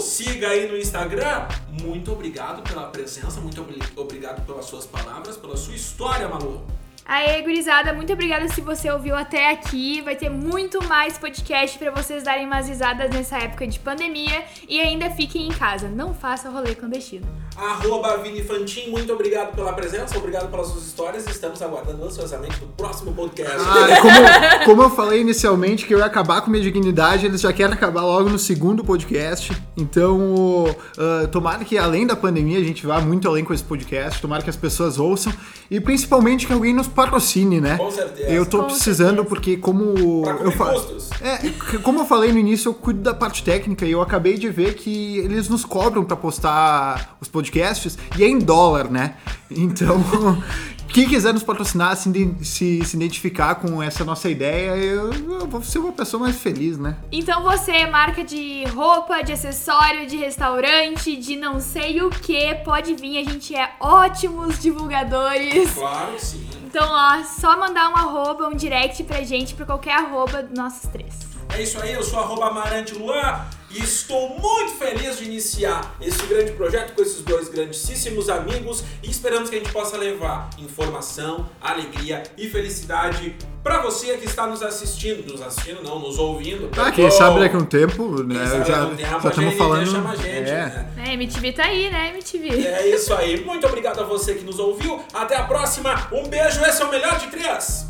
Siga 0.00 0.48
aí 0.48 0.68
no 0.68 0.76
Instagram. 0.76 1.46
Muito 1.82 2.12
obrigado 2.12 2.62
pela 2.62 2.88
presença, 2.88 3.40
muito 3.40 3.60
obri- 3.60 3.80
obrigado 3.96 4.44
pelas 4.44 4.64
suas 4.66 4.84
palavras, 4.86 5.36
pela 5.36 5.56
sua 5.56 5.74
história, 5.74 6.28
Malu. 6.28 6.66
Aê, 7.08 7.40
gurizada, 7.40 7.94
muito 7.94 8.12
obrigada 8.12 8.46
se 8.48 8.60
você 8.60 8.90
ouviu 8.90 9.16
até 9.16 9.50
aqui. 9.50 10.02
Vai 10.02 10.14
ter 10.14 10.28
muito 10.28 10.86
mais 10.86 11.16
podcast 11.16 11.78
pra 11.78 11.90
vocês 11.90 12.22
darem 12.22 12.44
umas 12.44 12.68
risadas 12.68 13.10
nessa 13.10 13.38
época 13.38 13.66
de 13.66 13.78
pandemia 13.78 14.44
e 14.68 14.78
ainda 14.78 15.08
fiquem 15.08 15.48
em 15.48 15.50
casa. 15.50 15.88
Não 15.88 16.12
faça 16.12 16.50
rolê 16.50 16.74
clandestino. 16.74 17.26
Arroba 17.56 18.18
Vini 18.18 18.44
Fantin, 18.44 18.90
muito 18.90 19.10
obrigado 19.10 19.54
pela 19.54 19.72
presença, 19.72 20.18
obrigado 20.18 20.50
pelas 20.50 20.66
suas 20.66 20.84
histórias. 20.84 21.26
Estamos 21.26 21.62
aguardando 21.62 22.04
ansiosamente 22.04 22.62
o 22.62 22.68
próximo 22.68 23.14
podcast. 23.14 23.56
Ah, 23.58 24.00
como, 24.02 24.64
como 24.66 24.82
eu 24.82 24.90
falei 24.90 25.22
inicialmente 25.22 25.86
que 25.86 25.94
eu 25.94 25.98
ia 25.98 26.04
acabar 26.04 26.42
com 26.42 26.50
minha 26.50 26.62
dignidade, 26.62 27.24
eles 27.24 27.40
já 27.40 27.54
querem 27.54 27.72
acabar 27.72 28.02
logo 28.02 28.28
no 28.28 28.38
segundo 28.38 28.84
podcast. 28.84 29.50
Então, 29.78 30.66
uh, 30.66 31.26
tomara 31.32 31.64
que 31.64 31.78
além 31.78 32.06
da 32.06 32.14
pandemia 32.14 32.58
a 32.58 32.62
gente 32.62 32.86
vá 32.86 33.00
muito 33.00 33.26
além 33.26 33.44
com 33.44 33.54
esse 33.54 33.64
podcast, 33.64 34.20
tomara 34.20 34.42
que 34.42 34.50
as 34.50 34.56
pessoas 34.56 34.98
ouçam 34.98 35.32
e 35.70 35.80
principalmente 35.80 36.46
que 36.46 36.52
alguém 36.52 36.74
nos 36.74 36.86
patrocine, 37.02 37.60
né? 37.60 37.76
Com 37.78 37.90
certeza. 37.90 38.28
Eu 38.30 38.44
tô 38.46 38.58
Com 38.58 38.64
precisando 38.64 39.08
certeza. 39.08 39.28
porque 39.28 39.56
como 39.56 40.22
Pra 40.22 40.32
eu 40.32 40.38
cobrir 40.38 40.56
fa- 40.56 40.72
custos. 40.72 41.10
é, 41.20 41.78
como 41.82 42.00
eu 42.00 42.04
falei 42.06 42.32
no 42.32 42.38
início, 42.38 42.68
eu 42.70 42.74
cuido 42.74 43.00
da 43.00 43.14
parte 43.14 43.42
técnica 43.42 43.86
e 43.86 43.92
eu 43.92 44.02
acabei 44.02 44.36
de 44.36 44.48
ver 44.48 44.74
que 44.74 45.18
eles 45.18 45.48
nos 45.48 45.64
cobram 45.64 46.04
pra 46.04 46.16
postar 46.16 47.16
os 47.20 47.28
podcasts 47.28 47.96
e 48.18 48.24
é 48.24 48.28
em 48.28 48.38
dólar, 48.38 48.90
né? 48.90 49.14
Então, 49.50 49.96
quem 50.92 51.08
quiser 51.08 51.32
nos 51.32 51.42
patrocinar, 51.42 51.96
se, 51.96 52.10
se, 52.42 52.84
se 52.84 52.96
identificar 52.96 53.56
com 53.56 53.82
essa 53.82 54.04
nossa 54.04 54.28
ideia, 54.28 54.76
eu, 54.76 55.12
eu 55.12 55.46
vou 55.46 55.62
ser 55.62 55.78
uma 55.78 55.92
pessoa 55.92 56.24
mais 56.24 56.36
feliz, 56.36 56.78
né? 56.78 56.96
Então 57.12 57.42
você, 57.42 57.72
é 57.72 57.90
marca 57.90 58.24
de 58.24 58.64
roupa, 58.66 59.22
de 59.22 59.32
acessório, 59.32 60.06
de 60.06 60.16
restaurante, 60.16 61.16
de 61.16 61.36
não 61.36 61.60
sei 61.60 62.00
o 62.02 62.10
que, 62.10 62.54
pode 62.64 62.94
vir, 62.94 63.18
a 63.18 63.30
gente 63.30 63.54
é 63.54 63.70
ótimos 63.80 64.58
divulgadores. 64.60 65.72
Claro 65.74 66.14
que 66.14 66.24
sim. 66.24 66.48
Então, 66.66 66.86
ó, 66.86 67.22
só 67.24 67.58
mandar 67.58 67.90
um 67.90 67.96
arroba, 67.96 68.48
um 68.48 68.54
direct 68.54 69.02
pra 69.04 69.22
gente, 69.22 69.54
pra 69.54 69.64
qualquer 69.64 69.92
arroba 69.92 70.42
dos 70.42 70.56
nossos 70.56 70.88
três. 70.90 71.14
É 71.50 71.62
isso 71.62 71.80
aí, 71.80 71.92
eu 71.92 72.02
sou 72.02 72.18
arroba 72.18 72.48
Amarante 72.48 72.94
Luan 72.94 73.40
e 73.70 73.82
estou 73.82 74.38
muito 74.38 74.72
feliz 74.78 75.18
de 75.18 75.24
iniciar 75.24 75.94
esse 76.00 76.24
grande 76.26 76.52
projeto 76.52 76.94
com 76.94 77.02
esses 77.02 77.22
dois 77.22 77.48
grandíssimos 77.48 78.28
amigos 78.28 78.82
e 79.02 79.10
esperamos 79.10 79.50
que 79.50 79.56
a 79.56 79.58
gente 79.58 79.72
possa 79.72 79.96
levar 79.96 80.48
informação, 80.58 81.48
alegria 81.60 82.22
e 82.36 82.48
felicidade 82.48 83.36
pra 83.62 83.82
você 83.82 84.16
que 84.16 84.24
está 84.24 84.46
nos 84.46 84.62
assistindo. 84.62 85.30
Nos 85.30 85.42
assistindo, 85.42 85.82
não, 85.82 85.98
nos 85.98 86.18
ouvindo. 86.18 86.70
Ah, 86.76 86.90
quem 86.90 87.10
sabe 87.10 87.40
daqui 87.40 87.56
a 87.56 87.58
um 87.58 87.64
tempo, 87.64 88.22
né? 88.22 88.38
Quem 88.38 88.46
sabe 88.46 88.68
já 88.68 88.84
um 88.86 88.96
tempo 88.96 89.10
já 89.10 89.28
a 89.28 89.30
estamos 89.30 89.54
falando. 89.54 89.86
chama 89.90 90.10
a 90.12 90.16
gente, 90.16 90.50
é. 90.50 90.54
né? 90.54 90.92
É, 91.06 91.12
MTV 91.12 91.52
tá 91.52 91.64
aí, 91.64 91.90
né, 91.90 92.08
MTV? 92.10 92.48
É 92.48 92.88
isso 92.88 93.12
aí. 93.12 93.44
Muito 93.44 93.66
obrigado 93.66 94.00
a 94.00 94.04
você 94.04 94.34
que 94.34 94.44
nos 94.44 94.58
ouviu. 94.58 95.00
Até 95.12 95.36
a 95.36 95.44
próxima. 95.44 96.08
Um 96.12 96.26
beijo. 96.26 96.64
Esse 96.64 96.80
é 96.80 96.84
o 96.84 96.90
melhor 96.90 97.18
de 97.18 97.26
três. 97.26 97.86